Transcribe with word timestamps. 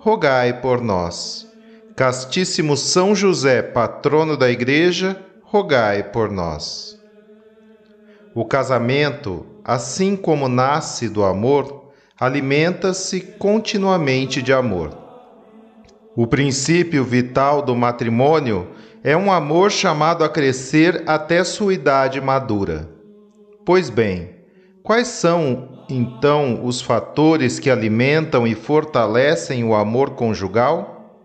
rogai 0.00 0.62
por 0.62 0.80
nós. 0.80 1.46
Castíssimo 1.94 2.74
São 2.74 3.14
José, 3.14 3.60
patrono 3.60 4.34
da 4.34 4.50
Igreja, 4.50 5.14
rogai 5.42 6.02
por 6.04 6.30
nós. 6.30 6.98
O 8.34 8.46
casamento, 8.46 9.44
assim 9.62 10.16
como 10.16 10.48
nasce 10.48 11.06
do 11.06 11.22
amor, 11.22 11.92
alimenta-se 12.18 13.20
continuamente 13.20 14.40
de 14.40 14.54
amor. 14.54 14.96
O 16.16 16.26
princípio 16.26 17.04
vital 17.04 17.60
do 17.60 17.76
matrimônio 17.76 18.68
é 19.04 19.14
um 19.14 19.30
amor 19.30 19.70
chamado 19.70 20.24
a 20.24 20.30
crescer 20.30 21.02
até 21.06 21.44
sua 21.44 21.74
idade 21.74 22.22
madura. 22.22 22.88
Pois 23.66 23.90
bem, 23.90 24.30
quais 24.82 25.08
são 25.08 25.79
então 25.90 26.64
os 26.64 26.80
fatores 26.80 27.58
que 27.58 27.70
alimentam 27.70 28.46
e 28.46 28.54
fortalecem 28.54 29.64
o 29.64 29.74
amor 29.74 30.10
conjugal? 30.10 31.18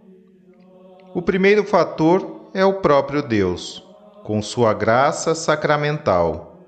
O 1.14 1.22
primeiro 1.22 1.64
fator 1.64 2.50
é 2.54 2.66
o 2.66 2.76
próprio 2.76 3.22
Deus, 3.22 3.84
com 4.24 4.42
sua 4.42 4.74
graça 4.74 5.36
sacramental. 5.36 6.66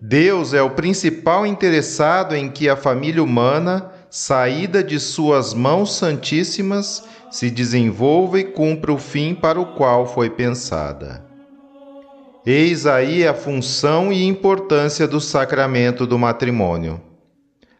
Deus 0.00 0.54
é 0.54 0.62
o 0.62 0.70
principal 0.70 1.46
interessado 1.46 2.34
em 2.34 2.48
que 2.48 2.68
a 2.68 2.76
família 2.76 3.22
humana, 3.22 3.92
saída 4.08 4.82
de 4.82 4.98
suas 4.98 5.52
mãos 5.52 5.94
santíssimas, 5.94 7.04
se 7.30 7.50
desenvolva 7.50 8.40
e 8.40 8.44
cumpra 8.44 8.92
o 8.92 8.98
fim 8.98 9.34
para 9.34 9.60
o 9.60 9.74
qual 9.74 10.06
foi 10.06 10.30
pensada. 10.30 11.24
Eis 12.46 12.86
aí 12.86 13.26
a 13.26 13.34
função 13.34 14.10
e 14.10 14.24
importância 14.24 15.06
do 15.06 15.20
sacramento 15.20 16.06
do 16.06 16.18
matrimônio 16.18 17.09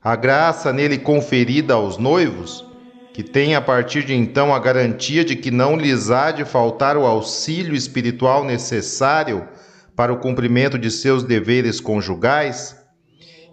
a 0.03 0.17
graça 0.17 0.73
nele 0.73 0.97
conferida 0.97 1.75
aos 1.75 1.99
noivos, 1.99 2.67
que 3.13 3.23
têm 3.23 3.55
a 3.55 3.61
partir 3.61 4.03
de 4.03 4.15
então 4.15 4.55
a 4.55 4.59
garantia 4.59 5.23
de 5.23 5.37
que 5.37 5.51
não 5.51 5.77
lhes 5.77 6.11
há 6.11 6.31
de 6.31 6.45
faltar 6.45 6.97
o 6.97 7.05
auxílio 7.05 7.75
espiritual 7.75 8.43
necessário 8.43 9.47
para 9.95 10.13
o 10.13 10.19
cumprimento 10.19 10.79
de 10.79 10.91
seus 10.91 11.23
deveres 11.23 11.81
conjugais, 11.81 12.75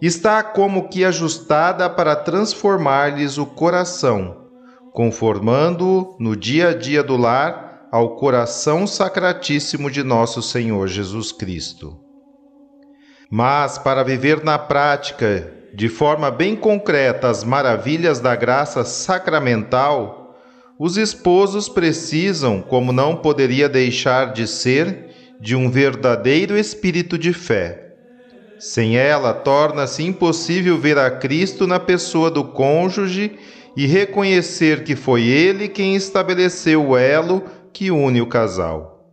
está 0.00 0.42
como 0.42 0.88
que 0.88 1.04
ajustada 1.04 1.90
para 1.90 2.16
transformar-lhes 2.16 3.36
o 3.36 3.44
coração, 3.44 4.46
conformando-o 4.94 6.16
no 6.18 6.34
dia 6.34 6.68
a 6.68 6.74
dia 6.74 7.02
do 7.02 7.16
lar 7.16 7.88
ao 7.92 8.16
coração 8.16 8.86
sacratíssimo 8.86 9.90
de 9.90 10.02
nosso 10.02 10.40
Senhor 10.40 10.88
Jesus 10.88 11.30
Cristo. 11.30 11.98
Mas 13.30 13.76
para 13.76 14.02
viver 14.02 14.42
na 14.42 14.58
prática 14.58 15.57
de 15.78 15.88
forma 15.88 16.28
bem 16.28 16.56
concreta 16.56 17.28
as 17.28 17.44
maravilhas 17.44 18.18
da 18.18 18.34
graça 18.34 18.82
sacramental, 18.82 20.36
os 20.76 20.96
esposos 20.96 21.68
precisam, 21.68 22.60
como 22.60 22.90
não 22.90 23.14
poderia 23.14 23.68
deixar 23.68 24.32
de 24.32 24.44
ser, 24.48 25.14
de 25.40 25.54
um 25.54 25.70
verdadeiro 25.70 26.58
espírito 26.58 27.16
de 27.16 27.32
fé. 27.32 27.94
Sem 28.58 28.96
ela, 28.98 29.32
torna-se 29.32 30.02
impossível 30.02 30.76
ver 30.76 30.98
a 30.98 31.12
Cristo 31.12 31.64
na 31.64 31.78
pessoa 31.78 32.28
do 32.28 32.42
cônjuge 32.42 33.38
e 33.76 33.86
reconhecer 33.86 34.82
que 34.82 34.96
foi 34.96 35.28
ele 35.28 35.68
quem 35.68 35.94
estabeleceu 35.94 36.88
o 36.88 36.96
elo 36.96 37.44
que 37.72 37.92
une 37.92 38.20
o 38.20 38.26
casal. 38.26 39.12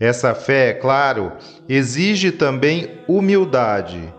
Essa 0.00 0.34
fé, 0.34 0.70
é 0.70 0.74
claro, 0.74 1.34
exige 1.68 2.32
também 2.32 2.98
humildade 3.06 4.12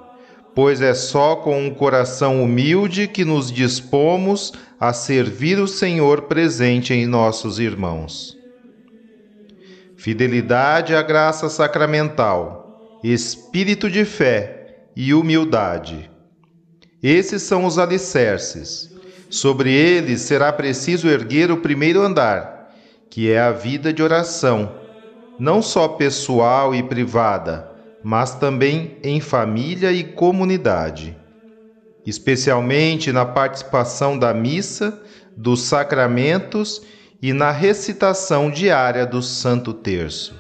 pois 0.54 0.82
é 0.82 0.94
só 0.94 1.38
com 1.38 1.66
um 1.66 1.74
coração 1.74 2.44
humilde 2.44 3.08
que 3.08 3.24
nos 3.24 3.52
dispomos 3.52 4.54
a 4.80 4.92
servir 4.94 5.60
o 5.60 5.68
Senhor 5.68 6.24
presente 6.24 6.94
em 6.94 7.06
nossos 7.06 7.60
irmãos. 7.60 8.38
Fidelidade 9.96 10.96
à 10.96 11.02
graça 11.02 11.48
sacramental, 11.50 13.00
espírito 13.04 13.90
de 13.90 14.04
fé 14.04 14.88
e 14.96 15.14
humildade. 15.14 16.10
Esses 17.02 17.44
são 17.44 17.66
os 17.66 17.78
alicerces. 17.78 18.92
Sobre 19.30 19.72
eles 19.72 20.22
será 20.22 20.52
preciso 20.52 21.08
erguer 21.08 21.52
o 21.52 21.58
primeiro 21.58 22.02
andar, 22.02 22.74
que 23.10 23.32
é 23.32 23.40
a 23.40 23.52
vida 23.52 23.94
de 23.94 24.04
oração, 24.04 24.76
não 25.40 25.62
só 25.62 25.88
pessoal 25.88 26.76
e 26.76 26.84
privada, 26.84 27.71
mas 28.04 28.36
também 28.36 28.98
em 29.04 29.20
família 29.20 29.92
e 29.92 30.04
comunidade, 30.04 31.18
especialmente 32.06 33.12
na 33.12 33.26
participação 33.26 34.18
da 34.18 34.34
missa, 34.34 35.02
dos 35.36 35.62
sacramentos 35.64 36.82
e 37.22 37.34
na 37.34 37.52
recitação 37.52 38.50
diária 38.50 39.06
do 39.06 39.22
Santo 39.22 39.74
Terço. 39.74 40.36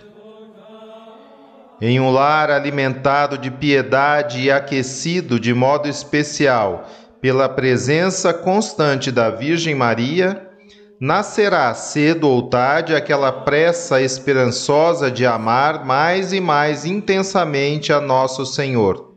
Em 1.80 2.00
um 2.00 2.12
lar 2.12 2.52
alimentado 2.52 3.38
de 3.38 3.50
piedade 3.50 4.42
e 4.42 4.52
aquecido 4.52 5.40
de 5.40 5.54
modo 5.54 5.88
especial 5.88 6.88
pela 7.20 7.48
presença 7.48 8.34
constante 8.34 9.12
da 9.12 9.30
Virgem 9.30 9.76
Maria, 9.76 10.51
nascerá 11.02 11.74
cedo 11.74 12.30
ou 12.30 12.44
tarde 12.44 12.94
aquela 12.94 13.32
pressa 13.32 14.00
esperançosa 14.00 15.10
de 15.10 15.26
amar 15.26 15.84
mais 15.84 16.32
e 16.32 16.40
mais 16.40 16.86
intensamente 16.86 17.92
a 17.92 18.00
nosso 18.00 18.46
Senhor, 18.46 19.16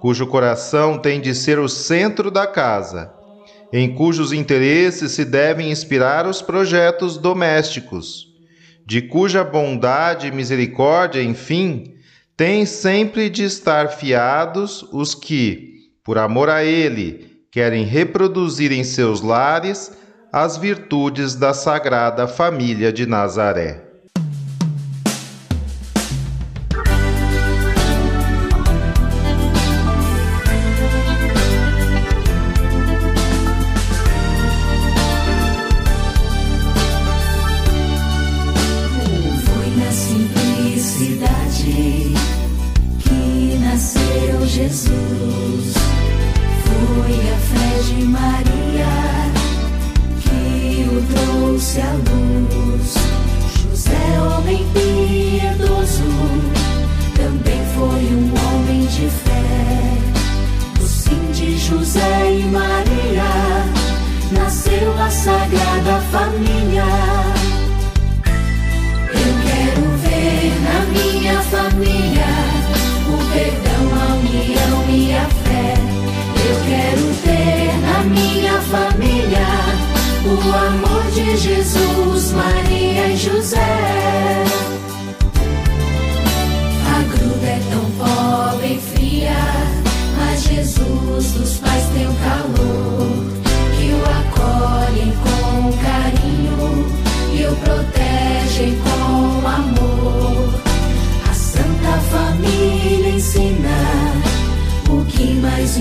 cujo 0.00 0.26
coração 0.26 0.98
tem 0.98 1.22
de 1.22 1.34
ser 1.34 1.58
o 1.58 1.66
centro 1.66 2.30
da 2.30 2.46
casa, 2.46 3.10
em 3.72 3.94
cujos 3.94 4.34
interesses 4.34 5.12
se 5.12 5.24
devem 5.24 5.70
inspirar 5.70 6.26
os 6.26 6.42
projetos 6.42 7.16
domésticos, 7.16 8.26
de 8.84 9.00
cuja 9.00 9.42
bondade 9.42 10.26
e 10.26 10.30
misericórdia, 10.30 11.22
enfim, 11.22 11.94
têm 12.36 12.66
sempre 12.66 13.30
de 13.30 13.44
estar 13.44 13.88
fiados 13.88 14.82
os 14.92 15.14
que, 15.14 15.88
por 16.04 16.18
amor 16.18 16.50
a 16.50 16.62
Ele, 16.62 17.40
querem 17.50 17.86
reproduzir 17.86 18.72
em 18.72 18.84
seus 18.84 19.22
lares 19.22 20.03
as 20.36 20.56
virtudes 20.56 21.36
da 21.36 21.54
Sagrada 21.54 22.26
Família 22.26 22.92
de 22.92 23.06
Nazaré. 23.06 23.83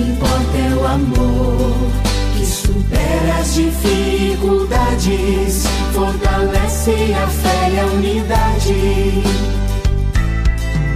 Importa 0.01 0.57
é 0.57 0.73
o 0.75 0.87
amor 0.87 1.71
que 2.35 2.45
supera 2.45 3.35
as 3.39 3.53
dificuldades, 3.53 5.65
fortalece 5.93 7.13
a 7.13 7.27
fé 7.27 7.69
e 7.71 7.79
a 7.79 7.85
unidade. 7.85 8.73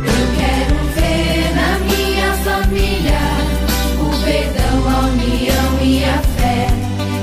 Eu 0.04 0.28
quero 0.38 0.76
ver 0.96 1.54
na 1.56 1.80
minha 1.86 2.34
família 2.44 3.20
o 4.02 4.10
perdão, 4.24 4.90
a 4.90 5.00
união 5.08 5.80
e 5.82 6.04
a 6.04 6.22
fé. 6.38 6.68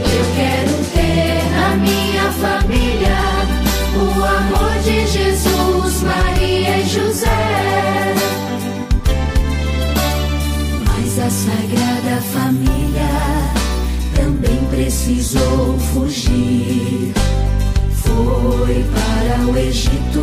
Eu 0.04 0.24
quero 0.36 0.74
ter 0.94 1.44
na 1.50 1.76
minha 1.76 2.32
família 2.32 2.83
precisou 15.04 15.78
fugir. 15.92 17.12
Foi 17.92 18.84
para 18.94 19.46
o 19.46 19.56
Egito, 19.58 20.22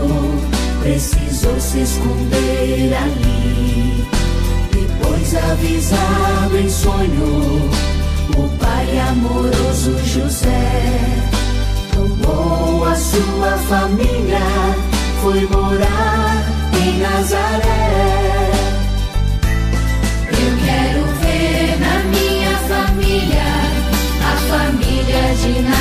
precisou 0.81 1.59
se 1.59 1.81
esconder 1.81 2.91
ali. 2.95 4.07
Depois, 4.71 5.35
avisado 5.35 6.57
em 6.57 6.67
sonho, 6.67 7.69
o 8.35 8.49
pai 8.57 8.99
amoroso 8.99 9.95
José 10.03 10.81
tomou 11.93 12.83
a 12.83 12.95
sua 12.95 13.57
família, 13.69 14.39
foi 15.21 15.47
morar 15.47 16.43
em 16.83 16.97
Nazaré. 16.97 17.70
Família 25.41 25.80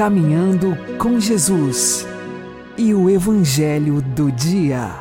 Caminhando 0.00 0.78
com 0.96 1.20
Jesus 1.20 2.06
e 2.78 2.94
o 2.94 3.10
Evangelho 3.10 4.00
do 4.00 4.32
Dia. 4.32 4.94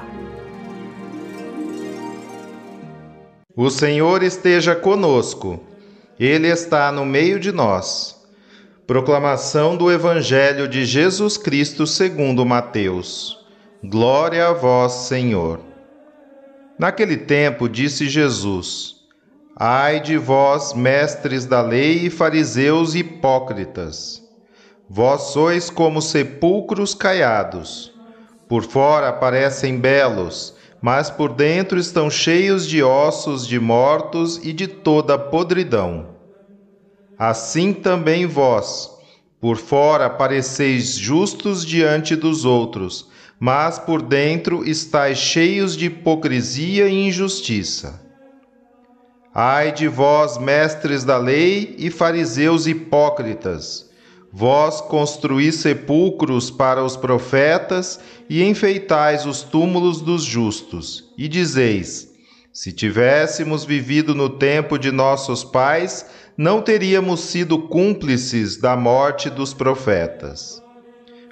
O 3.55 3.69
Senhor 3.69 4.21
esteja 4.23 4.75
conosco, 4.75 5.57
Ele 6.19 6.49
está 6.49 6.91
no 6.91 7.05
meio 7.05 7.39
de 7.39 7.49
nós. 7.49 8.21
Proclamação 8.85 9.77
do 9.77 9.89
Evangelho 9.89 10.67
de 10.67 10.83
Jesus 10.83 11.37
Cristo 11.37 11.87
segundo 11.87 12.45
Mateus. 12.45 13.39
Glória 13.81 14.49
a 14.49 14.51
vós, 14.51 14.91
Senhor. 15.07 15.61
Naquele 16.77 17.15
tempo 17.15 17.69
disse 17.69 18.09
Jesus: 18.09 18.95
Ai 19.55 20.01
de 20.01 20.17
vós, 20.17 20.73
mestres 20.73 21.45
da 21.45 21.61
lei 21.61 22.05
e 22.05 22.09
fariseus 22.09 22.95
hipócritas! 22.95 24.27
Vós 24.91 25.33
sois 25.33 25.69
como 25.69 26.01
sepulcros 26.01 26.95
caiados. 26.95 27.91
Por 28.47 28.63
fora 28.63 29.13
parecem 29.13 29.77
belos, 29.77 30.55
mas 30.81 31.11
por 31.11 31.31
dentro 31.31 31.77
estão 31.77 32.09
cheios 32.09 32.65
de 32.65 32.81
ossos 32.81 33.45
de 33.45 33.59
mortos 33.59 34.37
e 34.43 34.51
de 34.51 34.67
toda 34.67 35.15
podridão. 35.15 36.15
Assim 37.19 37.71
também 37.71 38.25
vós, 38.25 38.89
por 39.39 39.57
fora 39.57 40.09
pareceis 40.09 40.95
justos 40.95 41.63
diante 41.63 42.15
dos 42.15 42.43
outros, 42.43 43.09
mas 43.39 43.77
por 43.77 44.01
dentro 44.01 44.67
estáis 44.67 45.19
cheios 45.19 45.77
de 45.77 45.85
hipocrisia 45.85 46.87
e 46.87 47.07
injustiça. 47.07 48.01
Ai 49.35 49.71
de 49.71 49.87
vós, 49.87 50.39
mestres 50.39 51.03
da 51.03 51.19
lei 51.19 51.75
e 51.77 51.91
fariseus 51.91 52.65
hipócritas! 52.65 53.88
Vós 54.31 54.79
construís 54.79 55.55
sepulcros 55.55 56.51
para 56.51 56.83
os 56.83 56.95
profetas 56.95 57.99
e 58.29 58.43
enfeitais 58.43 59.25
os 59.25 59.41
túmulos 59.41 60.01
dos 60.01 60.23
justos, 60.23 61.11
e 61.17 61.27
dizeis: 61.27 62.09
Se 62.53 62.71
tivéssemos 62.71 63.65
vivido 63.65 64.13
no 64.13 64.29
tempo 64.29 64.77
de 64.77 64.91
nossos 64.91 65.43
pais, 65.43 66.05
não 66.37 66.61
teríamos 66.61 67.21
sido 67.21 67.57
cúmplices 67.57 68.57
da 68.57 68.77
morte 68.77 69.29
dos 69.31 69.53
profetas. 69.53 70.61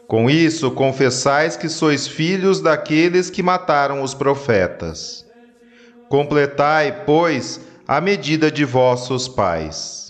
Com 0.08 0.30
isso, 0.30 0.72
confessais 0.72 1.56
que 1.56 1.70
sois 1.70 2.08
filhos 2.08 2.62
daqueles 2.62 3.30
que 3.30 3.44
mataram 3.44 4.02
os 4.02 4.14
profetas. 4.14 5.26
Completai, 6.10 7.04
pois, 7.06 7.60
a 7.88 8.02
medida 8.02 8.50
de 8.50 8.66
vossos 8.66 9.28
pais. 9.28 10.07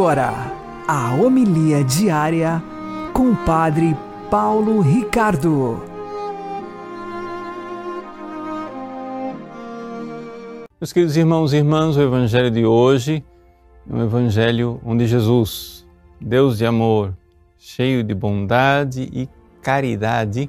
Agora, 0.00 0.32
a 0.88 1.14
homilia 1.14 1.84
diária 1.84 2.62
com 3.12 3.32
o 3.32 3.36
Padre 3.44 3.94
Paulo 4.30 4.80
Ricardo. 4.80 5.78
Meus 10.80 10.90
queridos 10.90 11.18
irmãos 11.18 11.52
e 11.52 11.58
irmãs, 11.58 11.98
o 11.98 12.00
Evangelho 12.00 12.50
de 12.50 12.64
hoje 12.64 13.22
é 13.86 13.94
um 13.94 14.02
Evangelho 14.02 14.80
onde 14.82 15.06
Jesus, 15.06 15.86
Deus 16.18 16.56
de 16.56 16.64
amor, 16.64 17.14
cheio 17.58 18.02
de 18.02 18.14
bondade 18.14 19.02
e 19.12 19.28
caridade, 19.60 20.48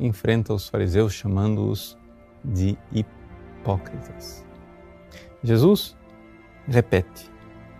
enfrenta 0.00 0.54
os 0.54 0.66
fariseus 0.66 1.12
chamando-os 1.12 1.94
de 2.42 2.78
hipócritas. 2.90 4.46
Jesus 5.44 5.94
repete: 6.66 7.35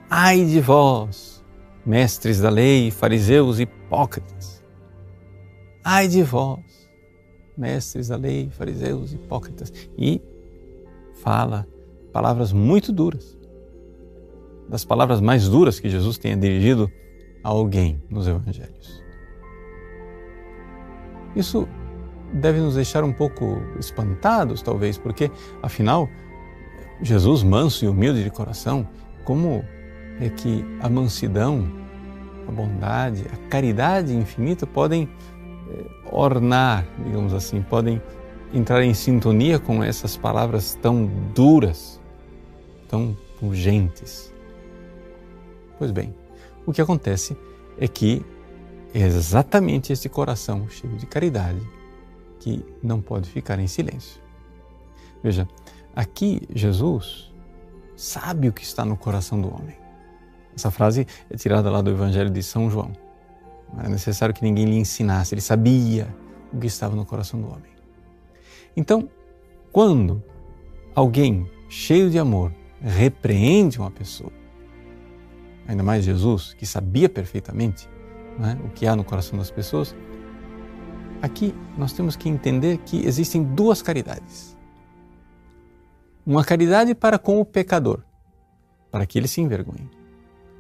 Ai 0.09 0.45
de 0.45 0.61
vós, 0.61 1.45
mestres 1.85 2.41
da 2.41 2.49
lei, 2.49 2.93
fariseus 2.93 3.59
hipócritas. 3.59 4.63
Ai 5.83 6.07
de 6.07 6.23
vós, 6.23 6.89
mestres 7.59 8.09
da 8.09 8.17
lei, 8.17 8.49
fariseus 8.51 9.13
hipócritas. 9.13 9.73
E 9.99 10.23
fala 11.23 11.67
palavras 12.13 12.53
muito 12.53 12.93
duras. 12.93 13.37
Das 14.69 14.85
palavras 14.85 15.21
mais 15.21 15.49
duras 15.49 15.81
que 15.81 15.89
Jesus 15.89 16.19
tenha 16.19 16.37
dirigido 16.37 16.91
a 17.43 17.49
alguém 17.49 18.01
nos 18.09 18.29
evangelhos. 18.29 19.03
Isso 21.35 21.69
deve 22.33 22.61
nos 22.61 22.77
deixar 22.77 23.03
um 23.03 23.13
pouco 23.13 23.61
espantados, 23.79 24.63
talvez, 24.63 24.99
porque, 24.99 25.31
afinal, 25.63 26.09
Jesus, 27.03 27.43
manso 27.43 27.85
e 27.85 27.89
humilde 27.89 28.23
de 28.23 28.31
coração, 28.31 28.89
como 29.25 29.65
é 30.21 30.29
que 30.29 30.65
a 30.81 30.89
mansidão, 30.89 31.71
a 32.49 32.51
bondade, 32.51 33.25
a 33.33 33.49
caridade 33.49 34.15
infinita 34.15 34.67
podem 34.67 35.09
eh, 35.69 35.85
ornar, 36.11 36.87
digamos 37.05 37.35
assim, 37.35 37.63
podem 37.63 38.01
entrar 38.53 38.83
em 38.83 38.95
sintonia 38.95 39.59
com 39.59 39.83
essas 39.83 40.17
palavras 40.17 40.75
tão 40.81 41.07
duras, 41.35 42.01
tão 42.89 43.17
urgentes. 43.43 44.33
Pois 45.79 45.91
bem, 45.91 46.15
o 46.65 46.73
que 46.73 46.81
acontece 46.81 47.37
é 47.79 47.87
que 47.87 48.25
é 48.95 49.01
exatamente 49.01 49.93
esse 49.93 50.09
coração 50.09 50.69
cheio 50.69 50.97
de 50.97 51.07
caridade 51.07 51.61
que 52.41 52.65
não 52.83 53.01
pode 53.01 53.29
ficar 53.29 53.59
em 53.59 53.67
silêncio. 53.67 54.21
Veja, 55.23 55.47
aqui 55.95 56.43
Jesus 56.55 57.33
sabe 57.97 58.49
o 58.49 58.53
que 58.53 58.63
está 58.63 58.85
no 58.85 58.97
coração 58.97 59.41
do 59.41 59.53
homem. 59.53 59.86
Essa 60.57 60.71
frase 60.71 61.07
é 61.29 61.37
tirada 61.37 61.71
lá 61.71 61.83
do 61.83 61.91
Evangelho 61.91 62.31
de 62.31 62.43
São 62.43 62.71
João. 62.71 62.91
Não 63.73 63.81
era 63.81 63.89
necessário 63.91 64.35
que 64.35 64.43
ninguém 64.43 64.65
lhe 64.65 64.77
ensinasse, 64.77 65.35
ele 65.35 65.43
sabia 65.43 66.09
o 66.53 66.59
que 66.59 66.67
estava 66.67 66.97
no 66.97 67.05
coração 67.05 67.41
do 67.41 67.49
homem. 67.49 67.71
Então, 68.75 69.09
quando 69.71 70.23
alguém 70.95 71.47
cheio 71.69 72.11
de 72.11 72.19
amor 72.19 72.53
repreende 72.81 73.79
uma 73.79 73.91
pessoa, 73.91 74.33
ainda 75.69 75.83
mais 75.83 76.05
Jesus, 76.05 76.55
que 76.55 76.65
sabia 76.65 77.09
perfeitamente 77.09 77.89
né, 78.39 78.59
o 78.65 78.71
que 78.71 78.87
há 78.87 78.97
no 78.97 79.05
coração 79.05 79.39
das 79.39 79.51
pessoas, 79.51 79.95
aqui 81.21 81.55
nós 81.77 81.93
temos 81.93 82.17
que 82.17 82.29
entender 82.29 82.79
que 82.79 83.05
existem 83.05 83.43
duas 83.43 83.83
caridades. 83.83 84.57
Uma 86.25 86.45
caridade 86.45 86.95
para 86.95 87.19
com 87.19 87.41
o 87.41 87.45
pecador, 87.45 88.03
para 88.91 89.05
que 89.05 89.19
ele 89.19 89.29
se 89.29 89.41
envergonhe. 89.41 89.91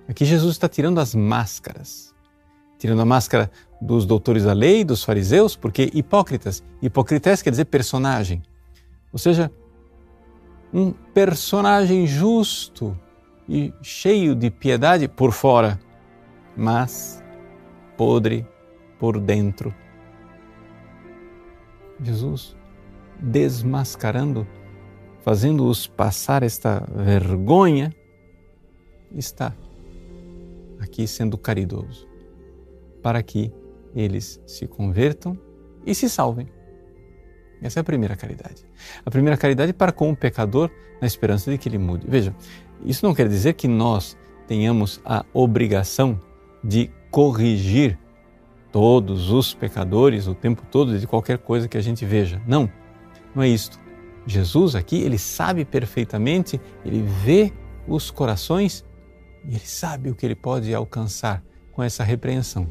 Aqui 0.08 0.24
Jesus 0.24 0.52
está 0.52 0.68
tirando 0.68 1.00
as 1.00 1.14
máscaras. 1.14 2.14
Tirando 2.78 3.02
a 3.02 3.04
máscara 3.04 3.50
dos 3.80 4.06
doutores 4.06 4.44
da 4.44 4.52
lei, 4.52 4.84
dos 4.84 5.02
fariseus, 5.02 5.56
porque 5.56 5.90
hipócritas, 5.94 6.62
hipocrités 6.80 7.42
quer 7.42 7.50
dizer 7.50 7.64
personagem. 7.66 8.42
Ou 9.12 9.18
seja, 9.18 9.50
um 10.72 10.92
personagem 10.92 12.06
justo 12.06 12.98
e 13.48 13.72
cheio 13.82 14.34
de 14.34 14.50
piedade 14.50 15.08
por 15.08 15.32
fora, 15.32 15.78
mas 16.56 17.22
podre 17.96 18.46
por 18.98 19.18
dentro. 19.18 19.74
Jesus 22.00 22.56
desmascarando, 23.18 24.46
fazendo-os 25.22 25.86
passar 25.86 26.42
esta 26.42 26.86
vergonha, 26.94 27.94
está 29.14 29.54
aqui 30.96 31.06
sendo 31.06 31.36
caridoso, 31.36 32.08
para 33.02 33.22
que 33.22 33.52
eles 33.94 34.40
se 34.46 34.66
convertam 34.66 35.38
e 35.84 35.94
se 35.94 36.08
salvem. 36.08 36.48
Essa 37.62 37.80
é 37.80 37.82
a 37.82 37.84
primeira 37.84 38.16
caridade. 38.16 38.64
A 39.04 39.10
primeira 39.10 39.36
caridade 39.36 39.72
para 39.72 39.92
com 39.92 40.10
o 40.10 40.16
pecador 40.16 40.70
na 41.00 41.06
esperança 41.06 41.50
de 41.50 41.58
que 41.58 41.68
ele 41.68 41.78
mude. 41.78 42.06
Veja, 42.08 42.34
isso 42.84 43.04
não 43.04 43.14
quer 43.14 43.28
dizer 43.28 43.54
que 43.54 43.68
nós 43.68 44.16
tenhamos 44.46 45.00
a 45.04 45.24
obrigação 45.32 46.20
de 46.62 46.90
corrigir 47.10 47.98
todos 48.72 49.30
os 49.30 49.54
pecadores 49.54 50.26
o 50.26 50.34
tempo 50.34 50.62
todo 50.70 50.98
de 50.98 51.06
qualquer 51.06 51.38
coisa 51.38 51.68
que 51.68 51.78
a 51.78 51.82
gente 51.82 52.04
veja. 52.04 52.40
Não, 52.46 52.70
não 53.34 53.42
é 53.42 53.48
isto. 53.48 53.78
Jesus 54.26 54.74
aqui, 54.74 55.00
ele 55.00 55.18
sabe 55.18 55.64
perfeitamente, 55.64 56.60
ele 56.84 57.02
vê 57.02 57.52
os 57.86 58.10
corações 58.10 58.84
e 59.48 59.54
ele 59.54 59.66
sabe 59.66 60.10
o 60.10 60.14
que 60.14 60.26
ele 60.26 60.34
pode 60.34 60.74
alcançar 60.74 61.42
com 61.72 61.82
essa 61.82 62.02
repreensão. 62.02 62.66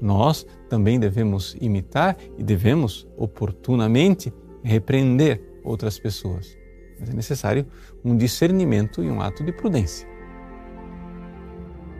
Nós 0.00 0.44
também 0.68 0.98
devemos 0.98 1.56
imitar 1.60 2.16
e 2.36 2.42
devemos 2.42 3.06
oportunamente 3.16 4.32
repreender 4.62 5.40
outras 5.62 5.98
pessoas. 5.98 6.58
Mas 6.98 7.08
é 7.08 7.12
necessário 7.12 7.66
um 8.04 8.16
discernimento 8.16 9.02
e 9.02 9.08
um 9.08 9.20
ato 9.20 9.44
de 9.44 9.52
prudência. 9.52 10.08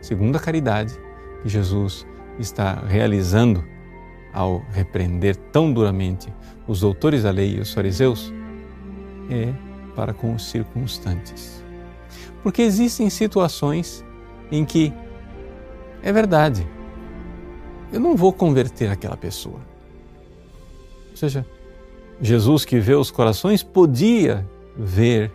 Segunda 0.00 0.38
caridade 0.38 0.94
que 1.42 1.48
Jesus 1.48 2.06
está 2.38 2.74
realizando 2.86 3.64
ao 4.32 4.64
repreender 4.72 5.36
tão 5.36 5.72
duramente 5.72 6.32
os 6.66 6.80
doutores 6.80 7.22
da 7.22 7.30
lei 7.30 7.56
e 7.56 7.60
os 7.60 7.72
fariseus 7.72 8.32
é 9.30 9.52
para 9.94 10.12
com 10.12 10.34
os 10.34 10.50
circunstantes. 10.50 11.61
Porque 12.42 12.62
existem 12.62 13.08
situações 13.08 14.04
em 14.50 14.64
que 14.64 14.92
é 16.02 16.12
verdade, 16.12 16.66
eu 17.92 18.00
não 18.00 18.16
vou 18.16 18.32
converter 18.32 18.90
aquela 18.90 19.16
pessoa. 19.16 19.60
Ou 21.10 21.16
seja, 21.16 21.46
Jesus 22.20 22.64
que 22.64 22.80
vê 22.80 22.94
os 22.94 23.10
corações 23.10 23.62
podia 23.62 24.48
ver, 24.76 25.32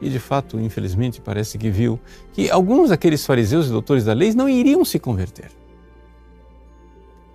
e 0.00 0.10
de 0.10 0.18
fato, 0.18 0.58
infelizmente, 0.58 1.20
parece 1.20 1.56
que 1.56 1.70
viu, 1.70 1.98
que 2.32 2.50
alguns 2.50 2.90
daqueles 2.90 3.24
fariseus 3.24 3.68
e 3.68 3.70
doutores 3.70 4.04
da 4.04 4.12
lei 4.12 4.32
não 4.34 4.48
iriam 4.48 4.84
se 4.84 4.98
converter. 4.98 5.50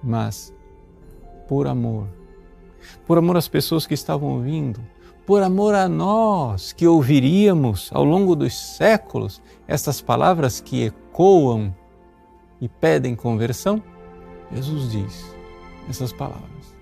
Mas, 0.03 0.53
por 1.47 1.67
amor, 1.67 2.07
por 3.07 3.17
amor 3.17 3.37
às 3.37 3.47
pessoas 3.47 3.87
que 3.87 3.93
estavam 3.93 4.29
ouvindo, 4.29 4.79
por 5.25 5.41
amor 5.41 5.73
a 5.73 5.89
nós 5.89 6.71
que 6.71 6.85
ouviríamos 6.85 7.89
ao 7.93 8.03
longo 8.03 8.35
dos 8.35 8.55
séculos 8.55 9.41
estas 9.67 9.99
palavras 9.99 10.61
que 10.61 10.85
ecoam 10.85 11.75
e 12.61 12.69
pedem 12.69 13.15
conversão, 13.15 13.81
Jesus 14.51 14.91
diz 14.91 15.35
essas 15.89 16.13
palavras 16.13 16.75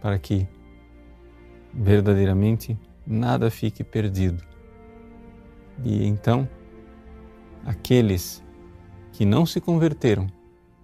para 0.00 0.18
que 0.18 0.46
verdadeiramente 1.72 2.78
nada 3.06 3.50
fique 3.50 3.84
perdido. 3.84 4.42
E 5.82 6.06
então, 6.06 6.48
aqueles 7.64 8.42
que 9.12 9.24
não 9.24 9.44
se 9.44 9.60
converteram 9.60 10.26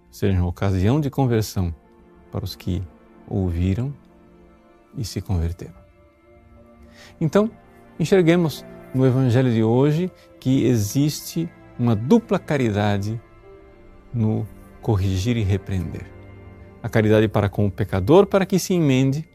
sejam 0.09 0.47
ocasião 0.47 0.99
de 0.99 1.09
conversão 1.09 1.73
para 2.31 2.43
os 2.43 2.55
que 2.55 2.83
ouviram 3.27 3.93
e 4.97 5.05
se 5.05 5.21
converteram. 5.21 5.80
Então, 7.19 7.49
enxerguemos 7.99 8.65
no 8.93 9.05
Evangelho 9.05 9.51
de 9.51 9.63
hoje 9.63 10.11
que 10.39 10.65
existe 10.65 11.49
uma 11.77 11.95
dupla 11.95 12.37
caridade 12.37 13.19
no 14.13 14.45
corrigir 14.81 15.37
e 15.37 15.43
repreender. 15.43 16.05
A 16.83 16.89
caridade 16.89 17.27
para 17.27 17.47
com 17.47 17.65
o 17.65 17.71
pecador, 17.71 18.25
para 18.25 18.45
que 18.45 18.57
se 18.57 18.73
emende, 18.73 19.27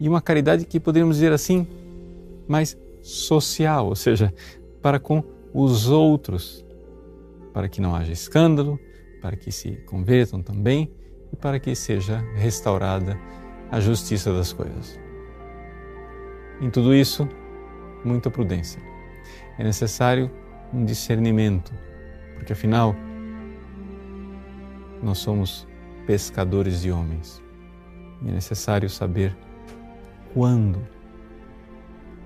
e 0.00 0.08
uma 0.08 0.20
caridade 0.20 0.64
que 0.64 0.78
poderíamos 0.78 1.16
dizer 1.16 1.32
assim, 1.32 1.66
mais 2.46 2.76
social, 3.02 3.86
ou 3.86 3.96
seja, 3.96 4.32
para 4.80 4.98
com 4.98 5.22
os 5.52 5.88
outros, 5.88 6.64
para 7.52 7.68
que 7.68 7.80
não 7.80 7.94
haja 7.94 8.12
escândalo, 8.12 8.78
para 9.20 9.36
que 9.36 9.50
se 9.50 9.72
convertam 9.86 10.40
também 10.40 10.90
e 11.32 11.36
para 11.36 11.58
que 11.58 11.74
seja 11.74 12.24
restaurada 12.36 13.18
a 13.70 13.80
justiça 13.80 14.32
das 14.32 14.52
coisas. 14.52 14.98
Em 16.60 16.70
tudo 16.70 16.94
isso, 16.94 17.28
muita 18.04 18.30
prudência. 18.30 18.80
É 19.58 19.64
necessário 19.64 20.30
um 20.72 20.84
discernimento, 20.84 21.72
porque 22.34 22.52
afinal, 22.52 22.94
nós 25.02 25.18
somos 25.18 25.66
pescadores 26.06 26.82
de 26.82 26.90
homens 26.90 27.42
e 28.22 28.28
é 28.28 28.32
necessário 28.32 28.88
saber 28.90 29.36
quando 30.34 30.86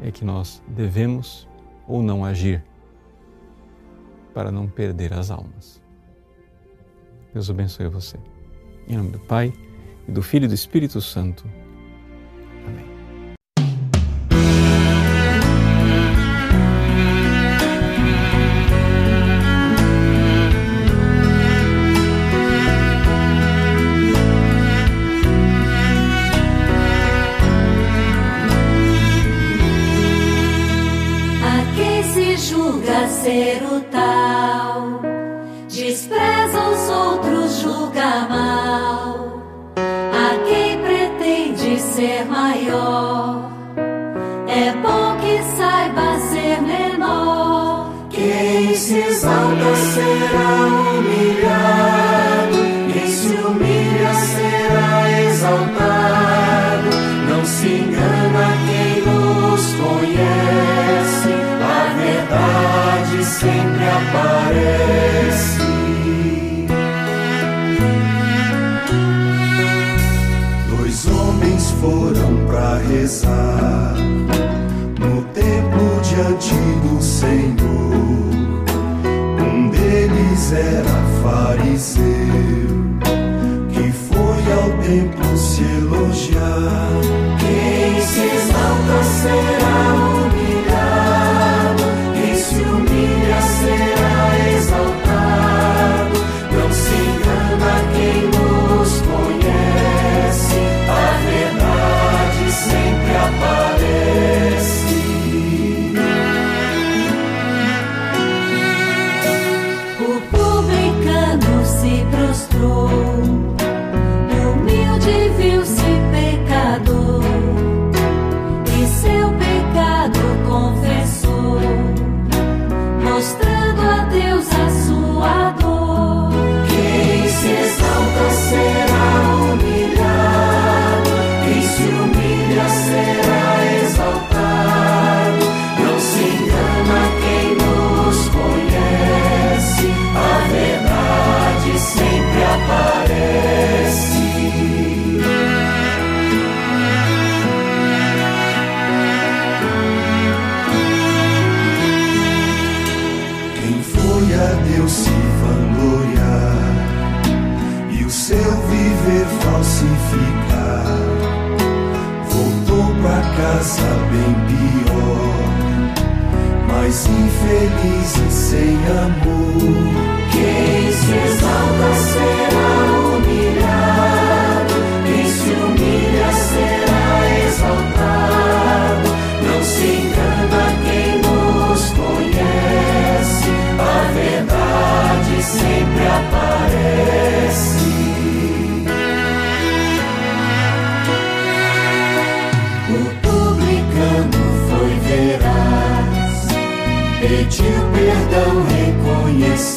é 0.00 0.10
que 0.10 0.24
nós 0.24 0.62
devemos 0.66 1.48
ou 1.86 2.02
não 2.02 2.24
agir 2.24 2.64
para 4.32 4.50
não 4.50 4.66
perder 4.66 5.12
as 5.12 5.30
almas. 5.30 5.82
Deus 7.32 7.50
abençoe 7.50 7.88
você. 7.88 8.18
Em 8.88 8.96
nome 8.96 9.10
do 9.10 9.20
Pai, 9.20 9.52
e 10.08 10.12
do 10.12 10.22
Filho 10.22 10.46
e 10.46 10.48
do 10.48 10.54
Espírito 10.54 11.00
Santo. 11.00 11.44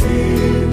Reconheceu, 0.05 0.64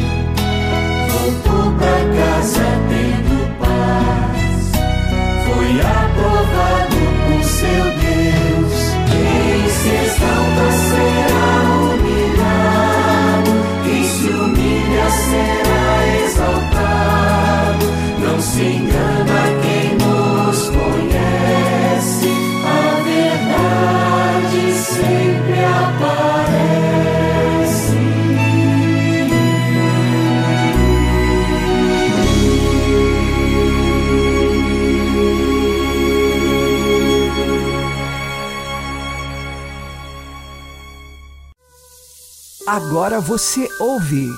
Agora 42.74 43.20
você 43.20 43.68
ouve 43.78 44.30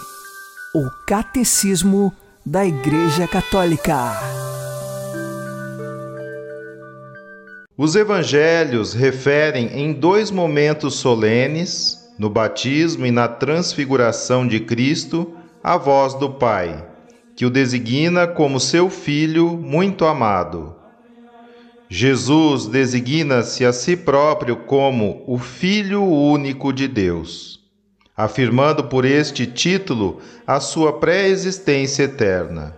o 0.74 0.90
Catecismo 1.06 2.12
da 2.44 2.66
Igreja 2.66 3.28
Católica. 3.28 4.10
Os 7.78 7.94
evangelhos 7.94 8.92
referem 8.92 9.68
em 9.78 9.92
dois 9.92 10.32
momentos 10.32 10.94
solenes, 10.96 12.12
no 12.18 12.28
batismo 12.28 13.06
e 13.06 13.12
na 13.12 13.28
transfiguração 13.28 14.48
de 14.48 14.58
Cristo, 14.58 15.32
a 15.62 15.76
voz 15.76 16.14
do 16.14 16.28
Pai, 16.28 16.84
que 17.36 17.46
o 17.46 17.50
designa 17.50 18.26
como 18.26 18.58
seu 18.58 18.90
Filho 18.90 19.56
muito 19.56 20.04
amado. 20.04 20.74
Jesus 21.88 22.66
designa-se 22.66 23.64
a 23.64 23.72
si 23.72 23.96
próprio 23.96 24.56
como 24.56 25.22
o 25.24 25.38
Filho 25.38 26.02
único 26.02 26.72
de 26.72 26.88
Deus, 26.88 27.53
afirmando 28.16 28.84
por 28.84 29.04
este 29.04 29.46
título 29.46 30.20
a 30.46 30.60
sua 30.60 30.98
pré-existência 31.00 32.04
eterna. 32.04 32.76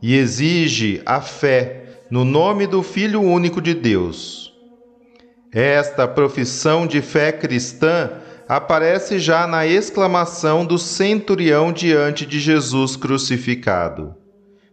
E 0.00 0.14
exige 0.14 1.02
a 1.04 1.20
fé 1.20 2.04
no 2.10 2.24
nome 2.24 2.66
do 2.66 2.82
Filho 2.82 3.20
único 3.20 3.60
de 3.60 3.74
Deus. 3.74 4.52
Esta 5.52 6.06
profissão 6.06 6.86
de 6.86 7.02
fé 7.02 7.32
cristã 7.32 8.10
aparece 8.48 9.18
já 9.18 9.46
na 9.46 9.66
exclamação 9.66 10.64
do 10.64 10.78
centurião 10.78 11.72
diante 11.72 12.24
de 12.24 12.40
Jesus 12.40 12.96
crucificado. 12.96 14.14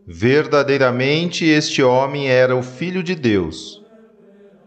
Verdadeiramente 0.07 1.45
este 1.45 1.83
homem 1.83 2.29
era 2.29 2.55
o 2.55 2.63
Filho 2.63 3.03
de 3.03 3.13
Deus. 3.13 3.83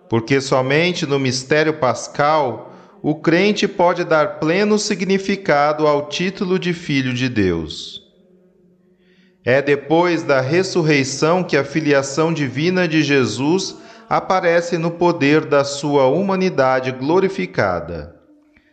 Porque 0.08 0.40
somente 0.40 1.06
no 1.06 1.18
mistério 1.18 1.74
pascal 1.74 2.69
o 3.02 3.14
crente 3.14 3.66
pode 3.66 4.04
dar 4.04 4.38
pleno 4.38 4.78
significado 4.78 5.86
ao 5.86 6.08
título 6.08 6.58
de 6.58 6.72
Filho 6.72 7.14
de 7.14 7.28
Deus. 7.28 8.02
É 9.44 9.62
depois 9.62 10.22
da 10.22 10.40
ressurreição 10.40 11.42
que 11.42 11.56
a 11.56 11.64
filiação 11.64 12.32
divina 12.32 12.86
de 12.86 13.02
Jesus 13.02 13.76
aparece 14.08 14.76
no 14.76 14.90
poder 14.90 15.46
da 15.46 15.64
sua 15.64 16.06
humanidade 16.06 16.92
glorificada. 16.92 18.14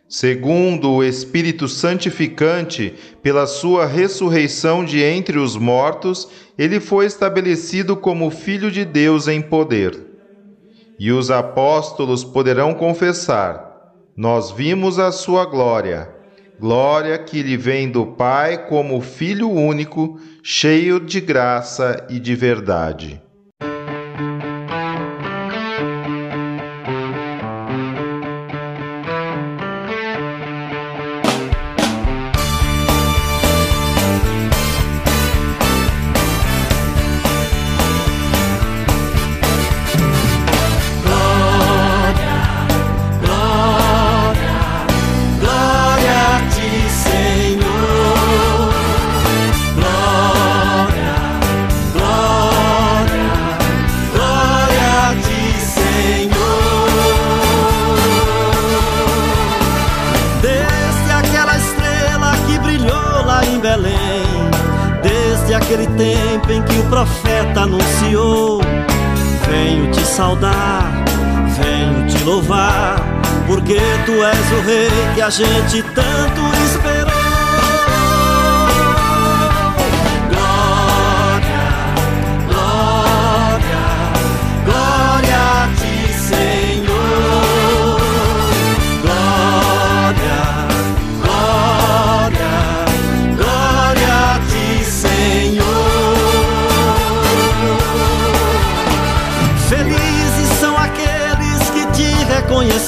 Segundo 0.09 0.91
o 0.91 1.03
Espírito 1.03 1.67
Santificante, 1.67 2.93
pela 3.21 3.45
sua 3.45 3.85
ressurreição 3.85 4.83
de 4.83 5.01
entre 5.01 5.37
os 5.37 5.55
mortos, 5.55 6.29
ele 6.57 6.79
foi 6.79 7.05
estabelecido 7.05 7.95
como 7.95 8.31
Filho 8.31 8.71
de 8.71 8.83
Deus 8.83 9.27
em 9.27 9.41
poder. 9.41 9.97
E 10.97 11.11
os 11.11 11.29
apóstolos 11.29 12.23
poderão 12.23 12.73
confessar: 12.73 13.66
Nós 14.17 14.49
vimos 14.49 14.97
a 14.97 15.11
sua 15.11 15.45
glória, 15.45 16.17
Glória 16.59 17.19
que 17.19 17.43
lhe 17.43 17.55
vem 17.55 17.87
do 17.87 18.03
Pai 18.03 18.65
como 18.65 18.99
Filho 18.99 19.47
único, 19.47 20.19
cheio 20.41 20.99
de 20.99 21.21
graça 21.21 22.03
e 22.09 22.19
de 22.19 22.33
verdade. 22.33 23.21